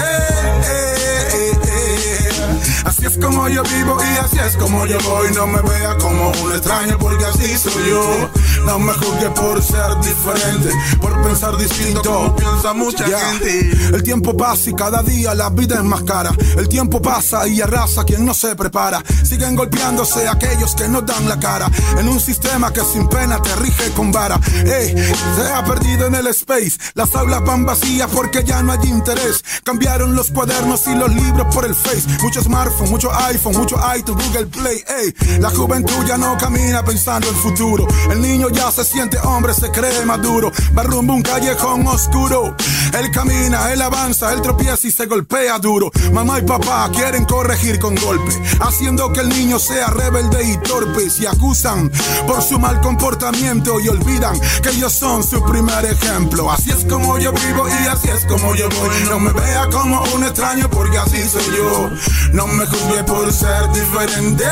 Así 2.86 3.06
es 3.06 3.18
como 3.18 3.48
yo 3.48 3.64
vivo 3.64 3.98
y 4.02 4.18
así 4.18 4.38
es 4.40 4.56
como 4.58 4.86
yo 4.86 4.98
voy. 5.00 5.32
No 5.34 5.48
me 5.48 5.62
vea 5.62 5.98
como 5.98 6.32
un 6.44 6.52
extraño 6.52 6.98
porque 6.98 7.26
así 7.26 7.58
soy 7.58 7.90
yo. 7.90 8.30
No 8.66 8.80
me 8.80 8.94
juzgue 8.94 9.30
por 9.32 9.62
ser 9.62 10.00
diferente, 10.02 10.70
por 11.02 11.22
pensar 11.22 11.58
distinto 11.58 12.02
como 12.02 12.36
piensa 12.36 12.74
mucha 12.74 13.06
gente. 13.06 13.72
El 13.94 14.04
tiempo 14.04 14.36
pasa 14.36 14.70
y 14.70 14.74
cada 14.74 15.04
día 15.04 15.36
la 15.36 15.50
vida 15.50 15.76
es 15.76 15.84
más 15.84 16.04
cara. 16.04 16.32
El 16.58 16.70
tiempo 16.70 17.02
pasa 17.02 17.48
y 17.48 17.62
arrasa 17.62 18.04
quien 18.04 18.26
no 18.26 18.34
se 18.34 18.56
prepara. 18.56 19.04
Siguen 19.24 19.56
golpeándose 19.56 20.28
aquellos 20.28 20.76
que 20.76 20.88
no 20.88 21.02
dan 21.02 21.28
la 21.28 21.40
cara. 21.40 21.70
En 21.98 22.08
un 22.08 22.20
sistema 22.20 22.72
que 22.72 22.82
sin 22.82 23.08
pena 23.10 23.42
te 23.42 23.54
rige 23.58 23.92
con 23.92 24.12
vara. 24.12 24.40
Ey, 24.66 24.96
se 25.36 25.54
ha 25.54 25.64
perdido 25.66 26.08
en 26.08 26.16
el 26.16 26.28
space. 26.28 26.78
Las 26.96 27.14
aulas 27.16 27.44
van 27.46 27.66
vacías 27.66 28.10
porque 28.14 28.44
ya 28.44 28.64
no 28.64 28.72
hay 28.72 28.88
interés. 28.88 29.44
Cambiaron 29.64 30.16
los 30.16 30.32
cuadernos 30.32 30.88
y 30.88 30.96
los 30.96 31.14
libros 31.14 31.54
por 31.54 31.66
el 31.66 31.76
face. 31.76 32.08
Mucho 32.22 32.42
smartphone, 32.42 32.90
mucho 32.90 33.12
iPhone, 33.26 33.58
mucho 33.58 33.78
iTunes, 33.96 34.26
Google 34.28 34.48
Play. 34.48 34.84
Ey, 35.02 35.40
la 35.40 35.50
juventud 35.50 36.06
ya 36.08 36.18
no 36.18 36.38
camina 36.38 36.84
pensando 36.84 37.28
en 37.28 37.36
futuro. 37.36 37.88
El 38.10 38.22
niño 38.22 38.50
ya 38.54 38.72
se 38.72 38.84
siente 38.84 39.18
hombre, 39.20 39.54
se 39.54 39.70
cree 39.72 40.06
maduro. 40.06 40.52
Va 40.78 40.84
rumbo 40.84 41.14
a 41.14 41.16
un 41.18 41.22
callejón 41.22 41.86
oscuro. 41.88 42.56
Él 42.98 43.12
camina, 43.12 43.72
él 43.72 43.82
avanza, 43.82 44.34
él 44.34 44.42
tropieza 44.42 44.88
y 44.88 44.92
se 44.92 45.06
golpea 45.06 45.60
duro. 45.60 45.92
Mamá 46.12 46.40
y 46.40 46.44
papá 46.44 46.90
quieren 46.94 47.26
corregir 47.26 47.80
con 47.80 47.96
golpe, 47.96 48.32
haciendo 48.60 49.12
que 49.12 49.22
el 49.22 49.30
niño 49.30 49.60
sea 49.60 49.88
rebelde 49.88 50.44
y 50.44 50.58
torpe. 50.58 51.10
Se 51.10 51.28
acusan 51.28 51.92
por 52.28 52.42
su 52.42 52.60
mal 52.60 52.80
comportamiento 52.82 53.80
y 53.80 53.90
olvidan 53.90 54.40
que 54.62 54.70
ellos 54.70 54.94
son 54.94 55.24
su 55.24 55.44
primer 55.44 55.86
ejemplo. 55.86 56.52
Así 56.52 56.72
es 56.72 56.86
como 56.86 57.18
yo 57.18 57.32
vivo 57.32 57.68
y 57.68 57.88
así 57.88 58.10
es 58.10 58.26
como 58.26 58.56
yo 58.56 58.70
voy. 58.70 59.04
No 59.10 59.20
me 59.20 59.32
vea 59.32 59.68
como 59.72 60.04
un 60.16 60.24
extraño 60.24 60.70
porque 60.70 60.98
así 60.98 61.28
soy 61.28 61.46
yo. 61.56 61.90
No 62.34 62.48
me 62.48 62.66
juzgue 62.66 63.04
por 63.04 63.32
ser 63.32 63.72
diferente. 63.72 64.46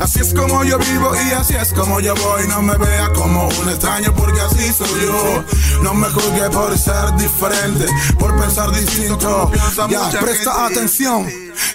Así 0.00 0.20
es 0.20 0.34
como 0.34 0.64
yo 0.64 0.78
vivo 0.78 1.12
y 1.28 1.32
así 1.32 1.54
es 1.54 1.72
como 1.72 2.00
yo 2.00 2.14
voy. 2.14 2.46
No 2.48 2.62
me 2.62 2.76
vea 2.76 3.10
como 3.14 3.48
un 3.48 3.68
extraño 3.68 4.12
porque 4.14 4.40
así 4.40 4.72
soy 4.72 4.88
yo. 5.02 5.44
No 5.82 5.94
me 5.94 6.08
juzgue 6.08 6.50
por 6.50 6.76
ser 6.78 7.14
diferente, 7.16 7.86
por 8.18 8.36
pensar 8.40 8.70
distinto. 8.72 9.50
Ya, 9.88 10.10
presta 10.20 10.66
atención. 10.66 11.26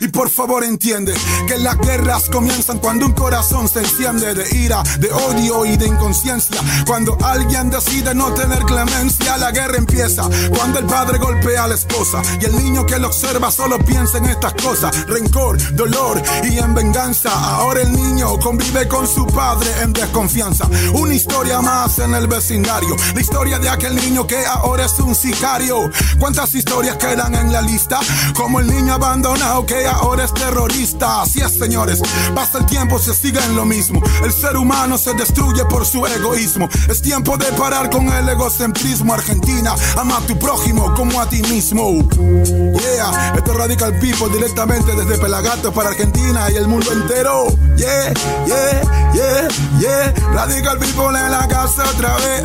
Y 0.02 0.08
por 0.10 0.30
favor 0.30 0.64
entiende 0.64 1.14
que 1.48 1.58
las 1.58 1.78
guerras 1.78 2.30
comienzan 2.30 2.80
cuando 2.80 3.06
un 3.06 3.14
corazón 3.14 3.68
se 3.68 3.80
enciende 3.80 4.34
de 4.34 4.58
ira, 4.58 4.84
de 5.00 5.12
odio 5.12 5.66
y 5.66 5.78
de 5.78 5.88
inconsciencia. 5.88 6.62
Cuando 6.86 7.18
alguien 7.24 7.70
decide 7.70 8.14
no 8.14 8.34
tener 8.34 8.60
clemencia, 8.60 9.38
la 9.38 9.52
guerra 9.52 9.78
empieza. 9.78 10.30
Cuando 10.56 10.80
el 10.80 10.86
padre 10.86 11.18
golpea 11.18 11.66
a 11.66 11.68
la 11.68 11.76
esposa 11.76 12.22
y 12.42 12.46
el 12.46 12.56
niño 12.58 12.86
que 12.86 13.00
lo 13.00 13.08
observa 13.08 13.52
solo 13.52 13.80
piensa 13.80 14.18
en 14.18 14.26
estas 14.26 14.54
cosas. 14.54 15.06
Rencor, 15.08 15.58
dolor 15.76 16.22
y 16.44 16.58
en 16.58 16.74
venganza. 16.74 17.32
Ahora 17.32 17.69
el 17.78 17.92
niño 17.92 18.40
convive 18.40 18.88
con 18.88 19.08
su 19.08 19.26
padre 19.28 19.70
en 19.82 19.94
desconfianza. 19.94 20.68
Una 20.94 21.14
historia 21.14 21.62
más 21.62 22.00
en 22.00 22.14
el 22.16 22.28
vecindario. 22.28 22.96
La 23.14 23.22
historia 23.22 23.60
de 23.60 23.70
aquel 23.70 23.96
niño 23.96 24.26
que 24.26 24.46
ahora 24.46 24.86
es 24.86 25.00
un 25.00 25.14
sicario. 25.14 25.90
¿Cuántas 26.20 26.56
historias 26.56 26.98
quedan 26.98 27.36
en 27.36 27.52
la 27.52 27.62
lista? 27.62 28.00
Como 28.36 28.60
el 28.60 28.68
niño 28.68 28.94
abandonado 28.94 29.66
que 29.66 29.88
ahora 29.88 30.24
es 30.24 30.34
terrorista. 30.34 31.22
Así 31.22 31.42
es, 31.42 31.58
señores. 31.58 32.02
Pasa 32.34 32.60
el 32.60 32.66
tiempo, 32.66 32.98
se 32.98 33.14
sigue 33.14 33.40
en 33.44 33.56
lo 33.56 33.66
mismo. 33.66 34.02
El 34.24 34.32
ser 34.32 34.58
humano 34.58 34.98
se 34.98 35.14
destruye 35.14 35.66
por 35.66 35.86
su 35.86 36.06
egoísmo. 36.06 36.68
Es 36.90 37.02
tiempo 37.02 37.38
de 37.38 37.46
parar 37.54 37.90
con 37.90 38.08
el 38.10 38.30
egocentrismo. 38.30 39.14
Argentina, 39.14 39.76
ama 39.98 40.18
a 40.18 40.22
tu 40.22 40.38
prójimo 40.40 40.94
como 40.96 41.22
a 41.22 41.30
ti 41.30 41.42
mismo. 41.44 42.08
Yeah, 42.10 43.34
esto 43.36 43.52
es 43.52 43.58
Radical 43.58 44.00
People 44.00 44.30
directamente 44.34 44.96
desde 44.96 45.18
Pelagatos 45.18 45.74
para 45.74 45.90
Argentina 45.90 46.50
y 46.52 46.56
el 46.56 46.68
mundo 46.68 46.92
entero. 46.92 47.59
Yeah, 47.76 48.14
yeah, 48.46 48.82
yeah, 49.14 49.48
yeah. 49.80 50.14
Radical 50.34 50.78
People 50.78 51.18
en 51.18 51.32
la 51.32 51.48
casa 51.48 51.84
otra 51.90 52.16
vez. 52.18 52.44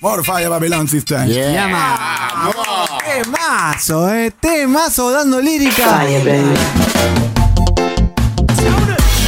More 0.00 0.22
fire 0.22 0.48
Babylon 0.48 0.86
System. 0.86 1.26
Yeah. 1.26 2.52
Temazo, 3.04 4.12
eh. 4.14 4.30
Temazo 4.40 5.10
dando 5.10 5.40
lírica. 5.40 6.06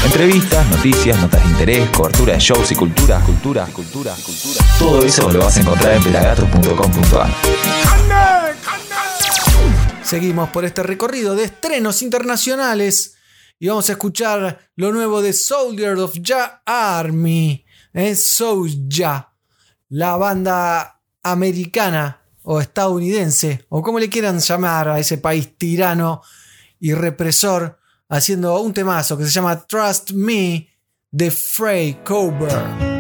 Entrevistas, 0.05 0.67
noticias, 0.67 1.19
notas 1.19 1.43
de 1.43 1.51
interés, 1.51 1.91
cobertura 1.91 2.35
de 2.35 2.39
shows 2.39 2.71
y 2.73 2.75
cultura, 2.75 3.21
cultura, 3.21 3.67
cultura, 3.67 4.15
cultura. 4.15 4.65
Todo 4.79 5.03
eso 5.03 5.31
lo 5.31 5.41
vas 5.41 5.57
a 5.57 5.61
encontrar 5.61 5.95
en 5.95 6.03
pelagatos.com.ar. 6.03 7.31
Seguimos 10.03 10.51
por 10.51 10.65
este 10.65 10.83
recorrido 10.83 11.35
de 11.37 11.45
estrenos 11.45 12.03
internacionales 12.03 13.15
y 13.61 13.69
vamos 13.69 13.89
a 13.91 13.93
escuchar 13.93 14.59
lo 14.77 14.91
nuevo 14.91 15.21
de 15.21 15.35
Soldier 15.35 15.99
of 15.99 16.19
Ja 16.25 16.63
Army. 16.65 17.65
Es 17.93 18.33
Soulja, 18.35 19.35
la 19.91 20.17
banda 20.17 21.03
americana 21.23 22.23
o 22.43 22.59
estadounidense, 22.59 23.67
o 23.69 23.83
como 23.83 23.99
le 23.99 24.09
quieran 24.09 24.39
llamar 24.41 24.89
a 24.89 24.99
ese 24.99 25.19
país 25.19 25.59
tirano 25.59 26.23
y 26.81 26.95
represor, 26.95 27.79
haciendo 28.09 28.59
un 28.61 28.73
temazo 28.73 29.19
que 29.19 29.25
se 29.25 29.31
llama 29.31 29.67
Trust 29.67 30.13
Me 30.13 30.67
de 31.11 31.31
Frey 31.31 32.01
Coburn. 32.03 33.00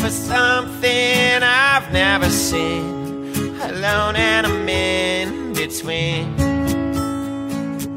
For 0.00 0.10
something 0.10 1.42
I've 1.42 1.92
never 1.92 2.28
seen. 2.28 3.34
Alone 3.62 4.16
and 4.16 4.46
I'm 4.46 4.68
in 4.68 5.54
between. 5.54 6.36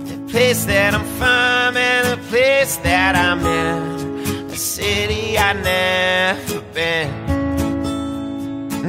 The 0.09 0.17
place 0.31 0.65
that 0.65 0.93
I'm 0.93 1.05
from 1.17 1.77
and 1.77 2.07
the 2.07 2.21
place 2.29 2.77
that 2.77 3.15
I'm 3.15 3.45
in. 3.45 4.49
A 4.49 4.55
city 4.55 5.37
I've 5.37 5.61
never 5.63 6.61
been. 6.73 7.29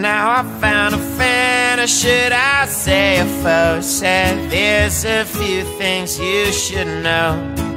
Now 0.01 0.41
I 0.41 0.43
found 0.61 0.95
a 0.95 0.99
friend, 1.17 1.81
or 1.81 1.87
should 1.87 2.33
I 2.33 2.67
say 2.67 3.19
a 3.19 3.27
foe? 3.43 3.81
Said 3.83 4.51
there's 4.51 5.05
a 5.05 5.25
few 5.25 5.65
things 5.79 6.19
you 6.19 6.53
should 6.53 6.87
know. 6.87 7.70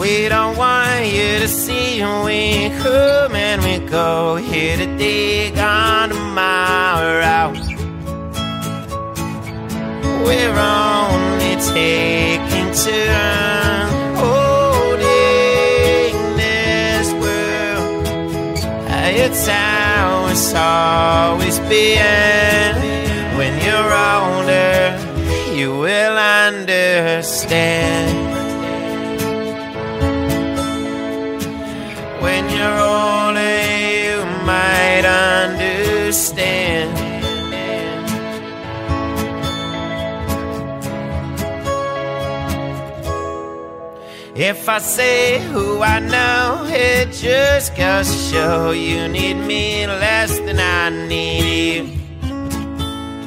We 0.00 0.30
don't 0.30 0.56
want 0.56 1.06
you 1.08 1.40
to 1.40 1.46
see 1.46 2.00
we 2.00 2.70
come 2.80 3.34
and 3.34 3.62
we 3.62 3.78
go 3.86 4.36
here 4.36 4.78
to 4.78 4.86
dig 4.96 5.58
on 5.58 6.08
tomorrow. 6.08 7.52
We're 10.24 10.58
only 10.58 11.56
taking 11.74 12.72
turns 12.72 13.92
holding 14.18 16.16
this 16.38 17.12
world. 17.20 18.06
It's 18.88 19.46
how 19.46 20.28
it's 20.30 20.54
always 20.54 21.58
been. 21.68 22.74
When 23.36 23.52
you're 23.66 23.92
older, 24.16 24.96
you 25.54 25.76
will 25.78 26.16
understand. 26.16 28.29
If 44.42 44.70
I 44.70 44.78
say 44.78 45.38
who 45.38 45.82
I 45.82 45.98
know, 46.00 46.64
it 46.66 47.12
just 47.12 47.76
goes 47.76 48.10
to 48.10 48.18
show 48.32 48.70
you 48.70 49.06
need 49.06 49.34
me 49.34 49.86
less 49.86 50.38
than 50.38 50.58
I 50.58 50.88
need 50.88 51.44
you. 51.76 51.82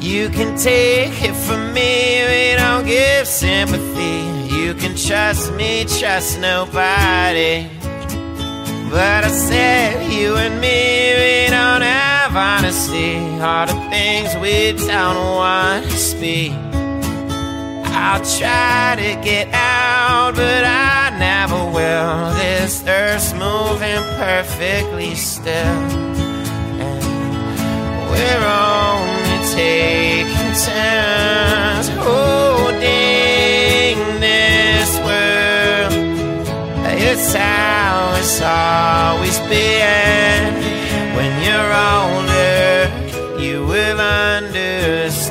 You 0.01 0.29
can 0.29 0.57
take 0.57 1.13
it 1.21 1.35
from 1.35 1.71
me, 1.71 2.25
we 2.25 2.55
don't 2.55 2.87
give 2.87 3.27
sympathy. 3.27 4.21
You 4.55 4.73
can 4.73 4.95
trust 4.95 5.53
me, 5.53 5.85
trust 5.85 6.39
nobody. 6.39 7.69
But 8.89 9.23
I 9.23 9.29
said 9.29 10.11
you 10.11 10.35
and 10.35 10.59
me, 10.59 11.13
we 11.13 11.51
don't 11.51 11.83
have 11.83 12.35
honesty. 12.35 13.17
All 13.39 13.67
the 13.67 13.79
things 13.91 14.35
we 14.37 14.73
don't 14.87 15.15
want 15.15 15.85
to 15.85 15.95
speak. 15.95 16.53
I'll 17.85 18.25
try 18.39 18.95
to 18.97 19.23
get 19.23 19.47
out, 19.53 20.33
but 20.33 20.63
I 20.65 21.02
never 21.23 21.61
will. 21.77 22.15
This 22.43 22.83
earth's 22.85 23.31
moving 23.33 24.03
perfectly 24.23 25.11
still. 25.15 25.79
And 26.87 27.03
we're 28.11 28.45
only 28.75 29.39
taking 29.61 30.53
turns 30.67 31.87
holding 32.07 33.97
this 34.27 34.91
world. 35.07 35.93
It's 37.07 37.29
how 37.33 38.15
it's 38.19 38.39
always 38.41 39.37
been. 39.51 40.43
When 41.17 41.31
you're 41.45 41.73
older, 41.93 42.75
you 43.43 43.55
will 43.71 43.99
understand. 43.99 45.22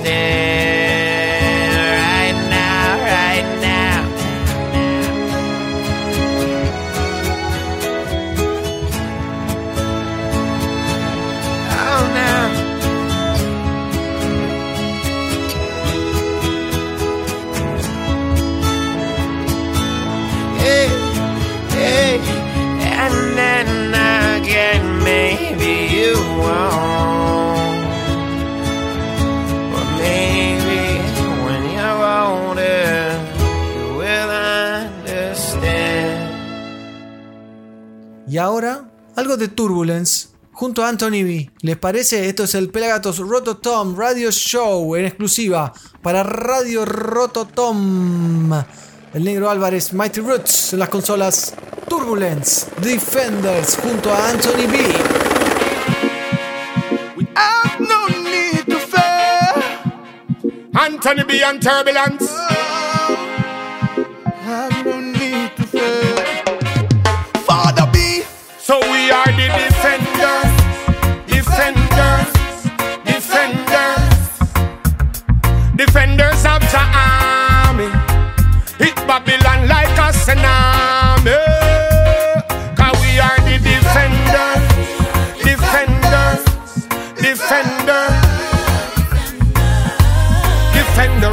Junto 40.53 40.85
a 40.85 40.89
Anthony 40.89 41.23
B. 41.25 41.51
¿Les 41.63 41.77
parece? 41.77 42.29
Esto 42.29 42.45
es 42.45 42.55
el 42.55 42.71
Pelagatos 42.71 43.19
Rototom 43.19 43.97
Radio 43.97 44.31
Show 44.31 44.97
en 44.97 45.07
exclusiva 45.07 45.73
para 46.03 46.23
Radio 46.23 46.85
Rototom. 46.85 48.53
el 49.15 49.25
negro 49.25 49.51
Álvarez, 49.51 49.93
Mighty 49.93 50.21
Roots 50.21 50.73
en 50.73 50.79
las 50.79 50.89
consolas, 50.89 51.55
Turbulence, 51.89 52.67
Defenders 52.81 53.77
junto 53.83 54.13
a 54.13 54.31
Anthony 54.31 54.67
B. 54.71 54.79
Anthony 60.75 61.25
B 61.25 61.45
and 61.45 61.61
Turbulence. 61.61 62.42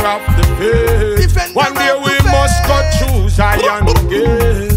Of 0.05 0.21
the 0.38 0.43
faith. 0.57 1.55
One 1.55 1.73
day 1.73 1.93
we 2.03 2.13
must 2.31 2.63
go 2.67 2.77
through 2.97 3.29
Zion 3.29 3.85
gate. 4.09 4.71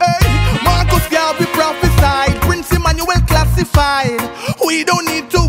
Hey, 0.00 0.62
Marcus 0.64 1.08
Garvey 1.08 1.46
prophesied, 1.46 2.40
Prince 2.42 2.72
Emmanuel 2.72 3.20
classified. 3.26 4.20
We 4.64 4.84
don't 4.84 5.06
need 5.06 5.30
to 5.30 5.47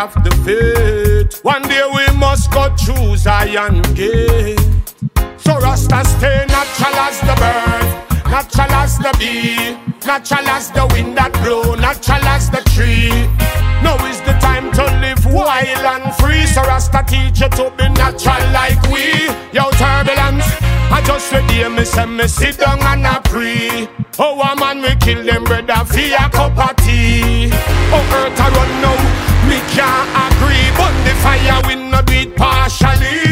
of 0.00 0.14
the 0.24 0.30
faith. 0.44 1.44
One 1.44 1.60
day 1.62 1.84
we 1.94 2.06
must 2.16 2.50
go 2.50 2.74
through 2.74 3.18
Zion 3.18 3.82
gate. 3.94 4.58
So 5.36 5.58
Rasta 5.60 6.04
stay 6.08 6.46
natural 6.48 6.96
as 7.06 7.20
the 7.20 7.36
bird, 7.36 7.86
natural 8.30 8.72
as 8.80 8.96
the 8.96 9.12
bee, 9.18 9.76
natural 10.06 10.48
as 10.48 10.70
the 10.70 10.86
wind 10.92 11.18
that 11.18 11.32
blow, 11.44 11.74
natural 11.74 12.24
as 12.32 12.48
the 12.48 12.62
tree. 12.72 13.12
Now 13.84 14.00
is 14.06 14.20
the 14.22 14.32
time 14.40 14.72
to 14.72 14.84
live 15.04 15.22
wild 15.26 15.84
and 15.92 16.14
free. 16.16 16.46
So 16.46 16.62
Rasta 16.62 17.04
teach 17.06 17.40
you 17.40 17.50
to 17.60 17.70
be 17.76 17.88
natural 17.90 18.40
like 18.56 18.80
we. 18.88 19.28
Yo, 19.52 19.68
turbulence. 19.76 20.48
I 20.92 21.02
just 21.04 21.30
read 21.30 21.50
here, 21.50 21.68
me 21.68 21.84
say 21.84 22.06
me 22.06 22.26
sit 22.26 22.56
down 22.56 22.80
and 22.80 23.06
I 23.06 23.20
pray. 23.20 23.88
Oh, 24.18 24.40
a 24.40 24.56
man 24.56 24.80
we 24.80 24.96
kill 24.96 25.22
them 25.24 25.44
brother 25.44 25.84
for 25.84 26.00
a 26.00 26.26
cup 26.30 26.56
of 26.56 26.76
tea. 26.76 27.50
Oh, 27.92 28.16
earth 28.16 28.40
I 28.40 28.48
run 28.56 28.72
now, 28.82 29.29
can't 29.68 30.08
agree. 30.26 30.68
But 30.76 30.94
the 31.04 31.14
fire 31.22 31.60
we 31.66 31.74
not 31.90 32.06
do 32.06 32.14
it 32.14 32.36
partially. 32.36 33.29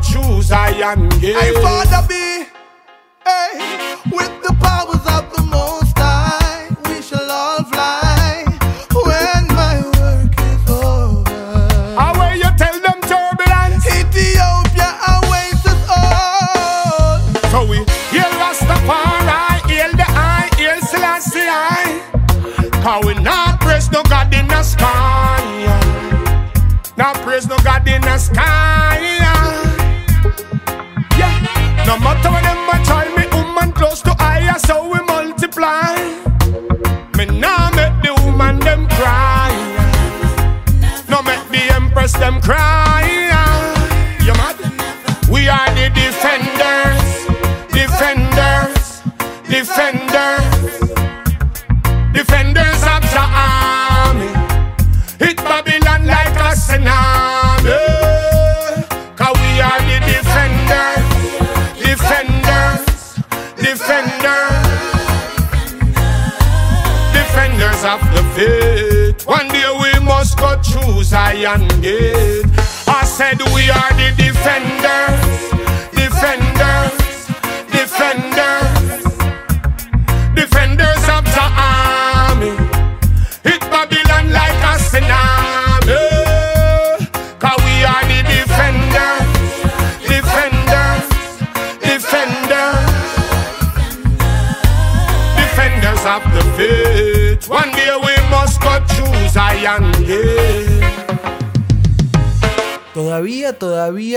choose 0.00 0.50
I 0.50 0.70
am 0.70 1.08
gay. 1.20 1.34
I 1.34 1.52
father 1.62 2.06
be 2.08 2.19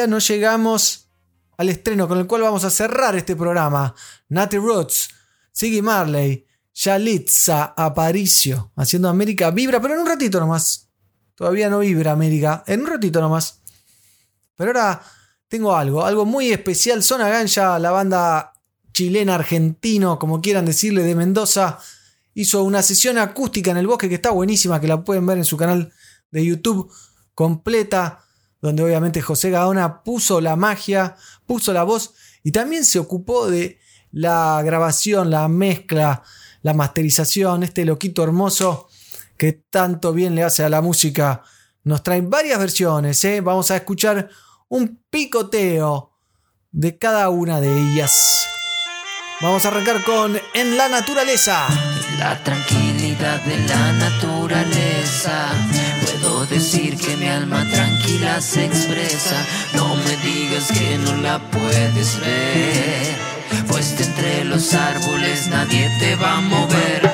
no 0.07 0.19
llegamos 0.19 1.09
al 1.57 1.69
estreno 1.69 2.07
con 2.07 2.17
el 2.17 2.27
cual 2.27 2.43
vamos 2.43 2.63
a 2.63 2.69
cerrar 2.69 3.15
este 3.15 3.35
programa. 3.35 3.93
Natty 4.29 4.57
Roots, 4.57 5.09
Siggy 5.51 5.81
Marley, 5.81 6.45
Yalitza 6.73 7.73
Aparicio, 7.77 8.71
haciendo 8.75 9.09
América 9.09 9.51
Vibra, 9.51 9.81
pero 9.81 9.93
en 9.93 10.01
un 10.01 10.07
ratito 10.07 10.39
nomás. 10.39 10.89
Todavía 11.35 11.69
no 11.69 11.79
vibra 11.79 12.11
América, 12.11 12.63
en 12.67 12.81
un 12.81 12.87
ratito 12.87 13.19
nomás. 13.19 13.61
Pero 14.55 14.69
ahora 14.69 15.01
tengo 15.47 15.75
algo, 15.75 16.05
algo 16.05 16.25
muy 16.25 16.51
especial. 16.51 17.03
Zona 17.03 17.29
Ganja, 17.29 17.77
la 17.79 17.91
banda 17.91 18.53
chilena, 18.93 19.35
argentino, 19.35 20.19
como 20.19 20.41
quieran 20.41 20.65
decirle, 20.65 21.03
de 21.03 21.15
Mendoza, 21.15 21.79
hizo 22.33 22.63
una 22.63 22.81
sesión 22.81 23.17
acústica 23.17 23.71
en 23.71 23.77
el 23.77 23.87
bosque 23.87 24.09
que 24.09 24.15
está 24.15 24.31
buenísima, 24.31 24.79
que 24.79 24.87
la 24.87 25.03
pueden 25.03 25.25
ver 25.25 25.37
en 25.37 25.45
su 25.45 25.57
canal 25.57 25.91
de 26.31 26.45
YouTube 26.45 26.91
completa, 27.33 28.22
donde 28.63 28.81
obviamente 28.81 29.21
José 29.21 29.49
Gaona 29.49 30.03
puso 30.03 30.39
la 30.39 30.55
magia, 30.55 31.17
puso 31.45 31.73
la 31.73 31.83
voz 31.83 32.13
y 32.43 32.53
también 32.53 32.85
se 32.85 32.97
ocupó 32.97 33.51
de 33.51 33.77
la 34.13 34.61
grabación, 34.63 35.29
la 35.29 35.49
mezcla, 35.49 36.23
la 36.61 36.73
masterización, 36.73 37.63
este 37.63 37.83
loquito 37.83 38.23
hermoso 38.23 38.87
que 39.35 39.51
tanto 39.51 40.13
bien 40.13 40.33
le 40.33 40.43
hace 40.43 40.63
a 40.63 40.69
la 40.69 40.79
música. 40.79 41.43
Nos 41.83 42.03
traen 42.03 42.29
varias 42.29 42.57
versiones, 42.57 43.21
¿eh? 43.25 43.41
vamos 43.41 43.69
a 43.69 43.75
escuchar 43.75 44.29
un 44.69 45.03
picoteo 45.09 46.13
de 46.71 46.97
cada 46.97 47.27
una 47.29 47.59
de 47.59 47.67
ellas. 47.67 48.47
Vamos 49.41 49.65
a 49.65 49.67
arrancar 49.67 50.05
con 50.05 50.39
En 50.53 50.77
la 50.77 50.87
naturaleza. 50.87 51.67
La 52.17 52.41
tranquilidad 52.41 53.41
de 53.41 53.57
la 53.67 53.91
naturaleza 53.91 55.49
decir 56.45 56.97
que 56.97 57.15
mi 57.17 57.27
alma 57.27 57.65
tranquila 57.71 58.41
se 58.41 58.65
expresa. 58.65 59.35
No 59.73 59.95
me 59.95 60.17
digas 60.17 60.71
que 60.71 60.97
no 60.97 61.15
la 61.17 61.39
puedes 61.39 62.19
ver, 62.19 63.15
pues 63.67 63.97
de 63.97 64.03
entre 64.05 64.45
los 64.45 64.73
árboles 64.73 65.47
nadie 65.47 65.89
te 65.99 66.15
va 66.15 66.37
a 66.37 66.41
mover. 66.41 67.11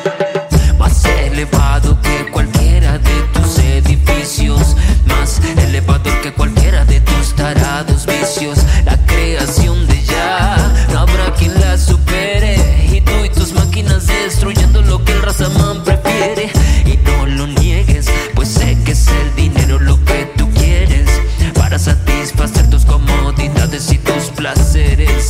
Más 0.77 1.03
elevado 1.05 1.99
que 2.01 2.31
cualquiera 2.31 2.97
de 2.97 3.21
tus 3.33 3.59
edificios, 3.59 4.75
más 5.05 5.41
elevado 5.57 6.09
que 6.21 6.33
cualquiera 6.33 6.85
de 6.85 6.99
tus 7.01 7.35
tarados 7.35 8.05
vicios. 8.05 8.59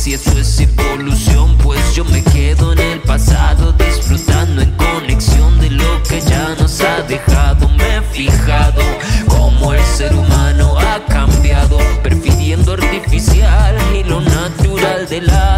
si 0.00 0.14
eso 0.14 0.38
es 0.38 0.58
evolución, 0.58 1.58
pues 1.58 1.94
yo 1.94 2.06
me 2.06 2.24
quedo 2.24 2.72
en 2.72 2.78
el 2.78 3.00
pasado 3.00 3.70
disfrutando 3.72 4.62
en 4.62 4.70
conexión 4.76 5.60
de 5.60 5.68
lo 5.68 6.02
que 6.04 6.22
ya 6.22 6.54
nos 6.58 6.80
ha 6.80 7.02
dejado. 7.02 7.68
Me 7.68 7.98
he 7.98 8.02
fijado 8.02 8.80
cómo 9.28 9.74
el 9.74 9.84
ser 9.84 10.14
humano 10.14 10.78
ha 10.78 11.04
cambiado, 11.04 11.76
prefiriendo 12.02 12.72
artificial 12.72 13.76
y 13.94 14.02
lo 14.04 14.22
natural 14.22 15.06
de 15.06 15.20
la 15.20 15.49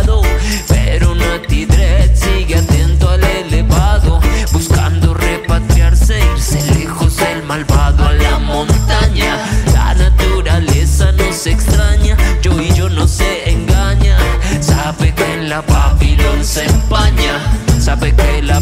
se 16.44 16.64
empaña, 16.64 17.40
sabe 17.78 18.12
que 18.14 18.42
la 18.42 18.58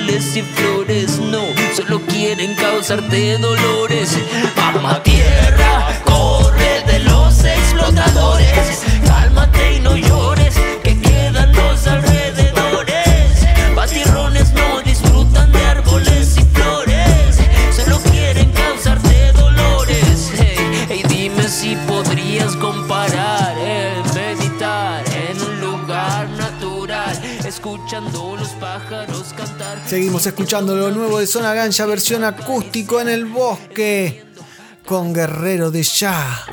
árboles 0.00 0.36
y 0.36 0.42
flores, 0.42 1.18
no, 1.18 1.42
solo 1.74 2.00
quieren 2.06 2.54
causarte 2.54 3.38
dolores. 3.38 4.16
Estamos 30.20 30.38
escuchando 30.38 30.76
lo 30.76 30.90
nuevo 30.90 31.18
de 31.18 31.26
Zona 31.26 31.54
Ganja 31.54 31.86
versión 31.86 32.24
acústico 32.24 33.00
en 33.00 33.08
el 33.08 33.24
bosque 33.24 34.22
con 34.84 35.14
Guerrero 35.14 35.70
de 35.70 35.82
Ya. 35.82 36.44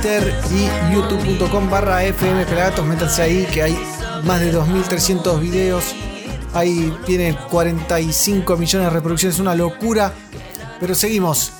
Y 0.00 0.94
youtube.com 0.94 1.68
barra 1.68 2.04
FM 2.04 2.46
Pelagatos. 2.46 2.86
Métanse 2.86 3.20
ahí 3.20 3.44
que 3.52 3.62
hay 3.64 3.76
más 4.22 4.38
de 4.38 4.54
2.300 4.54 5.40
videos. 5.40 5.86
Ahí 6.54 6.96
tiene 7.04 7.36
45 7.50 8.56
millones 8.56 8.86
de 8.86 8.94
reproducciones. 8.94 9.40
Una 9.40 9.56
locura. 9.56 10.12
Pero 10.78 10.94
seguimos 10.94 11.50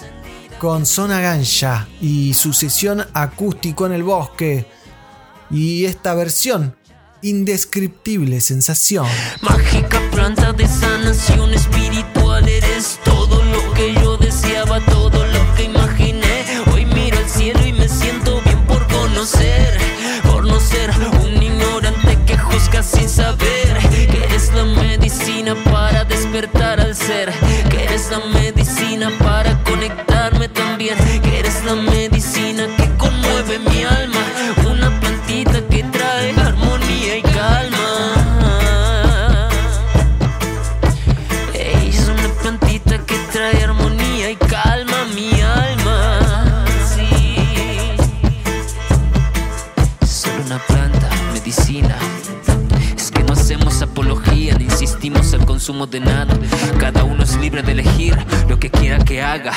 con 0.61 0.87
Zona 0.87 1.21
Ganja 1.21 1.89
y 2.01 2.33
su 2.35 2.53
sesión 2.53 3.05
acústico 3.13 3.87
en 3.87 3.93
el 3.93 4.05
bosque. 4.05 4.67
Y 5.51 5.87
esta 5.87 6.15
versión, 6.15 6.77
indescriptible 7.23 8.41
sensación. 8.41 9.07
Mágica 9.43 10.01
planta 10.13 10.53
de 10.53 10.69
sanación 10.69 11.55
espiritual, 11.55 12.49
eres 12.49 13.01
todo 13.05 13.43
lo 13.43 13.73
que 13.75 13.95
yo 13.95 14.17
deseaba, 14.17 14.79
todo 14.87 15.27
lo 15.27 15.28
sin 22.89 23.09
saber. 23.09 23.79
Que 23.91 24.25
eres 24.25 24.53
la 24.55 24.65
medicina 24.65 25.55
para 25.65 26.05
despertar 26.05 26.81
al 26.81 26.95
ser, 26.95 27.33
que 27.71 27.85
eres 27.85 28.11
la 28.11 28.21
medicina 28.41 29.11
para 29.19 29.63
conectarme 29.65 30.49
también, 30.49 30.97
que 31.23 31.39
eres 31.39 31.65
la 31.65 31.75
medicina 31.75 32.08
de 55.87 56.01
nada. 56.01 56.37
Cada 56.81 57.05
uno 57.05 57.23
es 57.23 57.37
libre 57.37 57.63
de 57.63 57.73
elegir 57.73 58.17
lo 58.49 58.59
que 58.59 58.69
quiera 58.69 58.99
que 59.05 59.23
haga. 59.23 59.53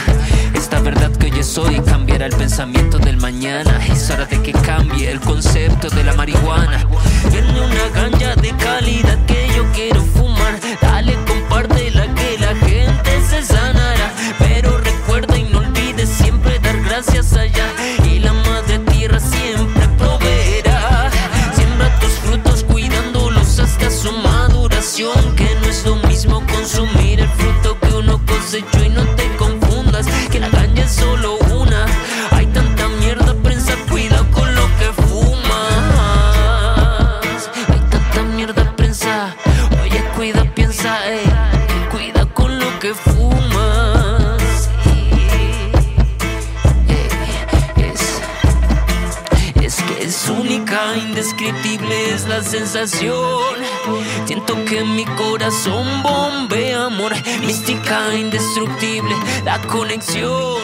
Esta 0.53 0.79
verdad 0.79 1.11
que 1.17 1.27
es 1.27 1.57
hoy 1.57 1.79
cambiará 1.81 2.27
el 2.27 2.35
pensamiento 2.35 2.99
del 2.99 3.17
mañana. 3.17 3.83
Es 3.87 4.09
hora 4.11 4.25
de 4.25 4.39
que 4.41 4.51
cambie 4.51 5.09
el 5.09 5.19
concepto 5.19 5.89
de 5.89 6.03
la 6.03 6.13
marihuana. 6.13 6.85
Denme 7.31 7.61
una 7.61 7.87
ganja 7.93 8.35
de 8.35 8.49
calidad 8.57 9.17
que 9.25 9.47
yo 9.55 9.65
quiero 9.73 10.01
fumar. 10.03 10.59
Dale, 10.79 11.15
compártela 11.25 12.13
que 12.13 12.37
la 12.37 12.55
gente 12.55 13.21
se 13.27 13.43
sanará. 13.43 14.13
Pero 14.37 14.77
recuerda 14.77 15.37
y 15.37 15.43
no 15.45 15.59
olvides 15.59 16.09
siempre 16.09 16.59
dar 16.59 16.79
gracias 16.81 17.33
allá. 17.33 17.65
Y 18.05 18.19
la 18.19 18.33
madre 18.33 18.77
tierra 18.91 19.19
siempre 19.19 19.87
proveerá. 19.97 21.09
Siembra 21.55 21.99
tus 21.99 22.11
frutos 22.11 22.63
cuidándolos 22.63 23.59
hasta 23.59 23.89
su 23.89 24.11
maduración. 24.11 25.40
Fruto 27.37 27.79
que 27.79 27.93
uno 27.93 28.19
cosechó. 28.25 28.83
Y 28.83 28.89
no 28.89 29.03
te 29.15 29.27
confundas 29.37 30.05
que 30.31 30.39
la 30.39 30.49
caña 30.49 30.83
es 30.83 30.91
solo 30.91 31.37
una. 31.53 31.85
Hay 32.31 32.47
tanta 32.47 32.87
mierda, 32.99 33.33
prensa, 33.43 33.73
cuida 33.89 34.23
con 34.31 34.53
lo 34.55 34.65
que 34.79 34.91
fumas. 35.01 35.49
Hay 37.69 37.79
tanta 37.89 38.23
mierda, 38.35 38.75
prensa. 38.75 39.35
Oye, 39.81 40.03
cuida, 40.15 40.43
piensa, 40.55 41.07
ey. 41.09 41.25
Cuida 41.91 42.25
con 42.33 42.57
lo 42.59 42.79
que 42.79 42.93
fumas. 42.93 44.69
Ey, 44.85 45.71
Es, 47.77 48.01
es 49.63 49.81
que 49.83 50.03
es 50.03 50.29
única, 50.29 50.95
indescriptible 50.97 52.13
es 52.13 52.27
la 52.27 52.41
sensación. 52.43 53.60
Siento 54.25 54.63
que 54.65 54.83
mi 54.83 55.05
corazón 55.05 56.03
bombea 56.03 56.85
amor, 56.85 57.13
mística, 57.41 58.15
indestructible, 58.15 59.15
la 59.43 59.59
conexión. 59.61 60.61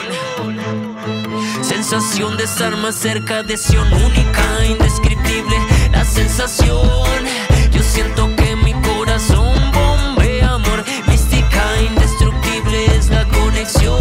Sensación 1.62 2.38
de 2.38 2.44
estar 2.44 2.76
más 2.78 2.96
cerca 2.96 3.44
de 3.44 3.58
Sion, 3.58 3.92
única, 3.94 4.66
indescriptible, 4.70 5.58
la 5.92 6.06
sensación. 6.06 7.26
Yo 7.72 7.82
siento 7.84 8.34
que 8.36 8.56
mi 8.56 8.74
corazón 8.74 9.54
bombea 9.72 10.54
amor, 10.54 10.84
mística, 11.08 11.64
indestructible 11.82 12.86
es 12.98 13.10
la 13.10 13.26
conexión. 13.26 14.00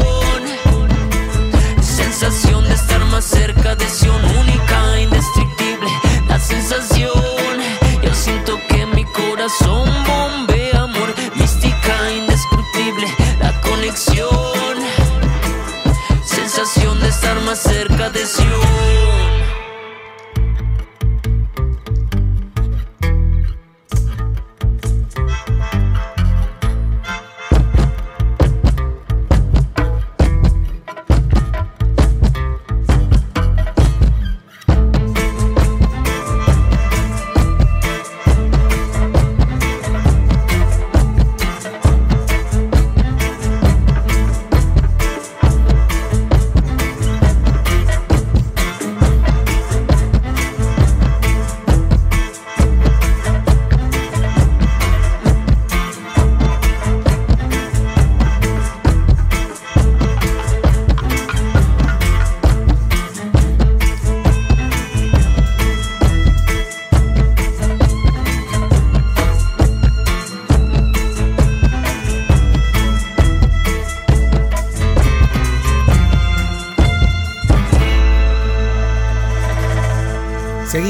Sensación 1.80 2.64
de 2.64 2.74
estar 2.74 3.04
más 3.06 3.24
cerca 3.24 3.74
de 3.74 3.88
Sion, 3.88 4.24
única, 4.38 5.00
indescriptible, 5.00 5.55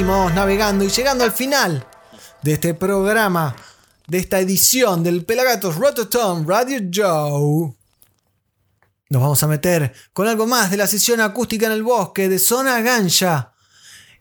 Seguimos 0.07 0.35
navegando 0.35 0.85
y 0.85 0.89
llegando 0.89 1.25
al 1.25 1.33
final 1.33 1.85
de 2.41 2.53
este 2.53 2.75
programa, 2.75 3.57
de 4.07 4.19
esta 4.19 4.39
edición 4.39 5.03
del 5.03 5.25
Pelagatos 5.25 5.75
Rototom 5.75 6.47
Radio 6.47 6.79
Show. 6.79 7.75
Nos 9.11 9.23
vamos 9.23 9.43
a 9.43 9.49
meter 9.49 9.93
con 10.13 10.29
algo 10.29 10.47
más 10.47 10.71
de 10.71 10.77
la 10.77 10.87
sesión 10.87 11.21
acústica 11.21 11.67
en 11.67 11.73
el 11.73 11.83
bosque 11.83 12.29
de 12.29 12.39
Zona 12.39 12.81
Ganja. 12.83 13.53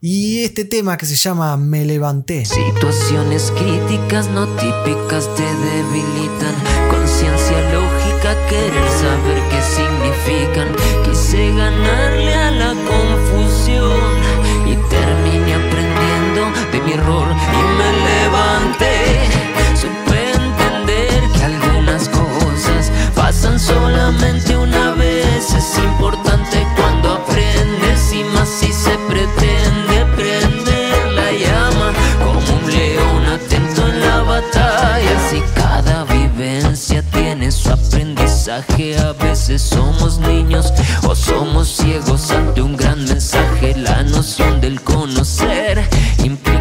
Y 0.02 0.44
este 0.44 0.66
tema 0.66 0.98
que 0.98 1.06
se 1.06 1.16
llama 1.16 1.56
Me 1.56 1.86
levanté. 1.86 2.46
Situaciones 2.46 3.52
críticas 3.52 4.28
no 4.30 4.48
típicas 4.56 5.30
te 5.36 5.44
debilitan. 5.44 6.56
Conciencia 6.90 7.74
lógica, 7.74 8.36
querer 8.50 8.90
saber 8.90 9.40
qué 9.52 9.62
significan. 9.62 10.76
Quise 11.04 11.50
ganarle 11.56 12.34
a 12.34 12.50
la 12.50 12.74
confusión 12.74 14.36
y 14.66 14.76
terminé 14.90 15.45
y 16.96 17.64
me 17.78 17.92
levanté. 18.10 19.28
Supe 19.76 20.32
entender 20.32 21.30
que 21.34 21.44
algunas 21.44 22.08
cosas 22.08 22.90
pasan 23.14 23.60
solamente 23.60 24.56
una 24.56 24.92
vez. 24.92 25.54
Es 25.54 25.78
importante 25.78 26.66
cuando 26.78 27.16
aprendes 27.16 28.14
y 28.14 28.24
más 28.24 28.48
si 28.48 28.72
se 28.72 28.98
pretende 29.10 30.06
prender 30.16 31.12
la 31.12 31.32
llama 31.34 31.92
como 32.24 32.60
un 32.60 32.72
león 32.72 33.26
atento 33.26 33.88
en 33.90 34.00
la 34.00 34.22
batalla. 34.22 35.30
Si 35.30 35.42
cada 35.54 36.06
vivencia 36.06 37.04
tiene 37.12 37.52
su 37.52 37.72
aprendizaje, 37.72 38.98
a 39.00 39.12
veces 39.12 39.62
somos 39.62 40.20
niños 40.20 40.72
o 41.04 41.14
somos 41.14 41.68
ciegos 41.68 42.32
ante 42.32 42.62
un 42.62 42.78
gran 42.78 43.04
mensaje. 43.04 43.76
La 43.76 44.02
noción 44.04 44.62
del 44.62 44.82
conocer 44.82 45.86
implica 46.24 46.55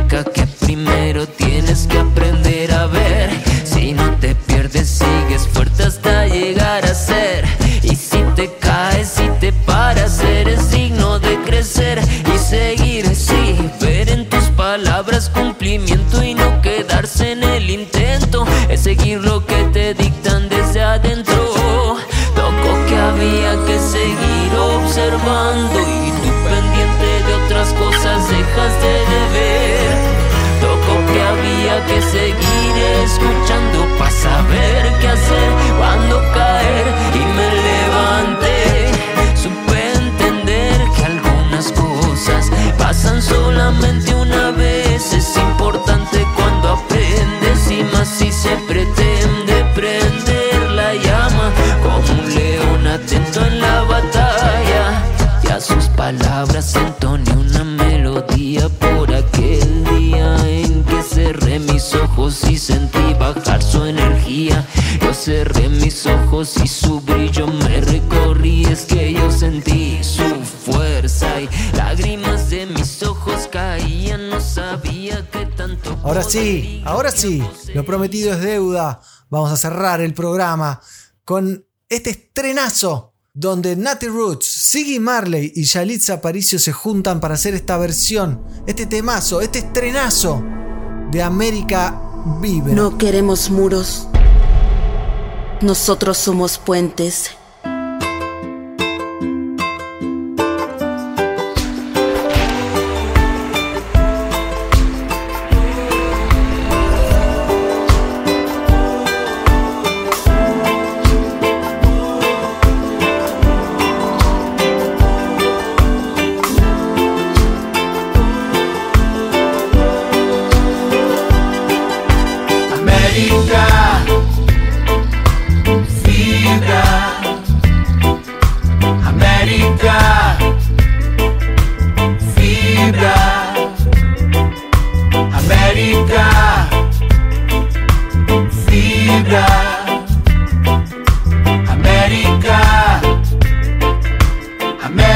y 19.05 19.17
lo 19.17 19.45
Ahora 76.15 76.31
sí, 76.31 76.83
ahora 76.85 77.11
sí, 77.11 77.43
lo 77.75 77.85
prometido 77.85 78.33
es 78.33 78.41
deuda. 78.41 79.01
Vamos 79.31 79.51
a 79.51 79.57
cerrar 79.57 80.01
el 80.01 80.15
programa 80.15 80.81
con 81.25 81.67
este 81.89 82.11
estrenazo 82.11 83.15
donde 83.33 83.75
Natty 83.75 84.07
Roots, 84.07 84.47
Siggy 84.47 85.01
Marley 85.01 85.51
y 85.57 85.65
Yalitza 85.65 86.15
Aparicio 86.15 86.61
se 86.61 86.71
juntan 86.71 87.19
para 87.19 87.35
hacer 87.35 87.55
esta 87.55 87.77
versión, 87.79 88.45
este 88.65 88.87
temazo, 88.87 89.41
este 89.41 89.59
estrenazo 89.59 90.41
de 91.11 91.21
América 91.21 92.01
Vive. 92.41 92.75
No 92.75 92.97
queremos 92.97 93.51
muros. 93.51 94.07
Nosotros 95.63 96.17
somos 96.17 96.59
puentes. 96.59 97.33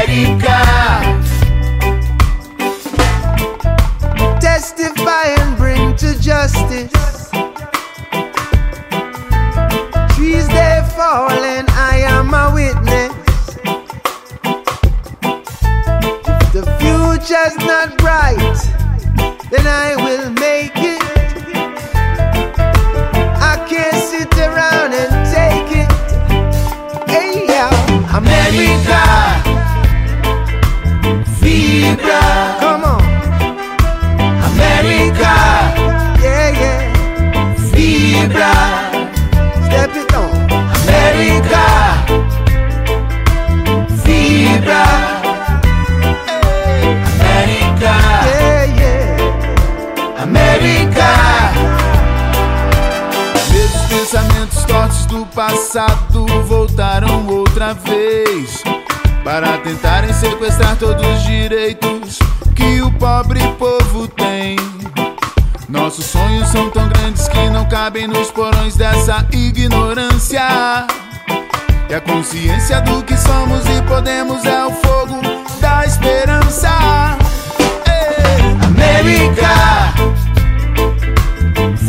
América. 0.08 1.18
testify 4.40 5.26
and 5.38 5.56
bring 5.58 5.94
to 5.96 6.18
justice. 6.18 7.30
Trees 10.14 10.48
they 10.48 10.82
fall 10.96 11.30
and 11.30 11.68
I 11.70 11.98
am 12.16 12.32
a 12.32 12.50
witness. 12.54 13.12
If 16.40 16.52
the 16.52 16.64
future's 16.80 17.56
not 17.66 17.98
bright, 17.98 18.58
then 19.50 19.66
I 19.66 19.94
will 19.96 20.30
make 20.30 20.72
it. 20.76 21.02
I 23.50 23.56
can't 23.68 23.94
sit 23.94 24.32
around 24.38 24.94
and 24.94 25.12
take 25.36 25.70
it. 25.82 27.10
Hey, 27.10 27.46
yeah. 27.46 28.16
America, 28.16 29.27
passado 55.78 56.26
voltaram 56.44 57.24
outra 57.28 57.72
vez 57.72 58.64
para 59.22 59.58
tentarem 59.58 60.12
sequestrar 60.12 60.74
todos 60.76 61.06
os 61.06 61.22
direitos 61.22 62.18
que 62.56 62.82
o 62.82 62.90
pobre 62.94 63.40
povo 63.56 64.08
tem. 64.08 64.56
Nossos 65.68 66.06
sonhos 66.06 66.48
são 66.48 66.68
tão 66.70 66.88
grandes 66.88 67.28
que 67.28 67.48
não 67.50 67.64
cabem 67.68 68.08
nos 68.08 68.28
porões 68.32 68.74
dessa 68.74 69.24
ignorância. 69.30 70.84
E 71.88 71.94
a 71.94 72.00
consciência 72.00 72.80
do 72.80 73.00
que 73.04 73.16
somos 73.16 73.64
e 73.68 73.80
podemos 73.82 74.44
é 74.44 74.64
o 74.64 74.72
fogo 74.72 75.20
da 75.60 75.86
esperança. 75.86 77.16
Ei! 77.86 78.66
América, 78.66 79.94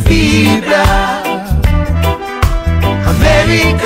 fibra. 0.05 1.29
América, 3.49 3.78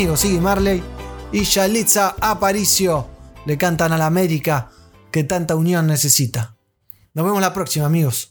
amigo 0.00 0.16
Siggy 0.16 0.40
Marley 0.40 0.82
y 1.30 1.44
Yalitza 1.44 2.16
Aparicio 2.22 3.06
le 3.44 3.58
cantan 3.58 3.92
a 3.92 3.98
la 3.98 4.06
América 4.06 4.70
que 5.12 5.24
tanta 5.24 5.56
unión 5.56 5.86
necesita. 5.86 6.56
Nos 7.12 7.26
vemos 7.26 7.42
la 7.42 7.52
próxima, 7.52 7.84
amigos. 7.84 8.30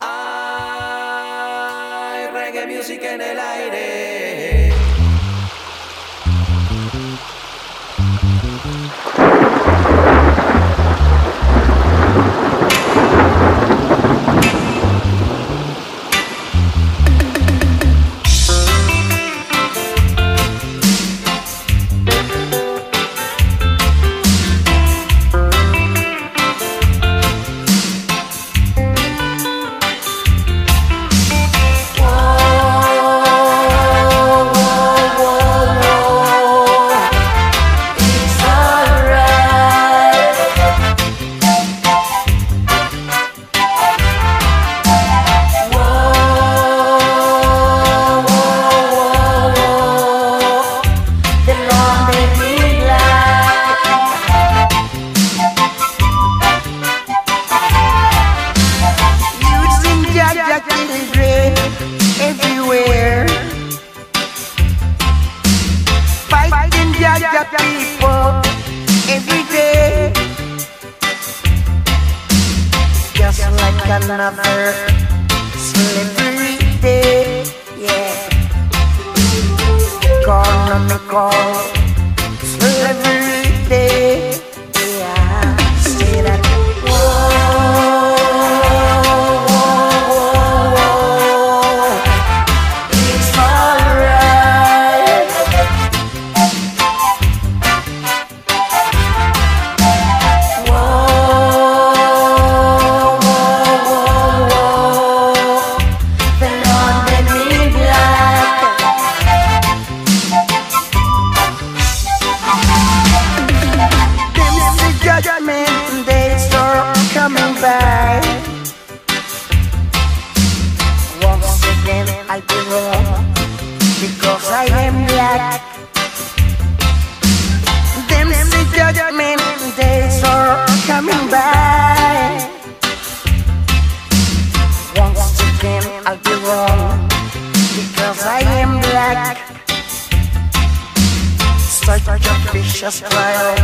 precious 142.79 143.01
fire. 143.01 143.55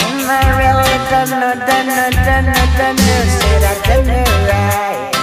And 0.00 0.26
my 0.26 0.42
really 0.58 0.94
don't 1.10 1.30
know, 1.30 1.54
don't 1.54 1.86
know, 1.86 2.10
don't 2.10 2.46
know, 2.46 2.66
don't 2.76 2.96
know, 2.96 3.22
say 3.38 3.58
that, 3.60 3.82
don't 3.86 4.06
know, 4.06 4.24
right. 4.48 5.13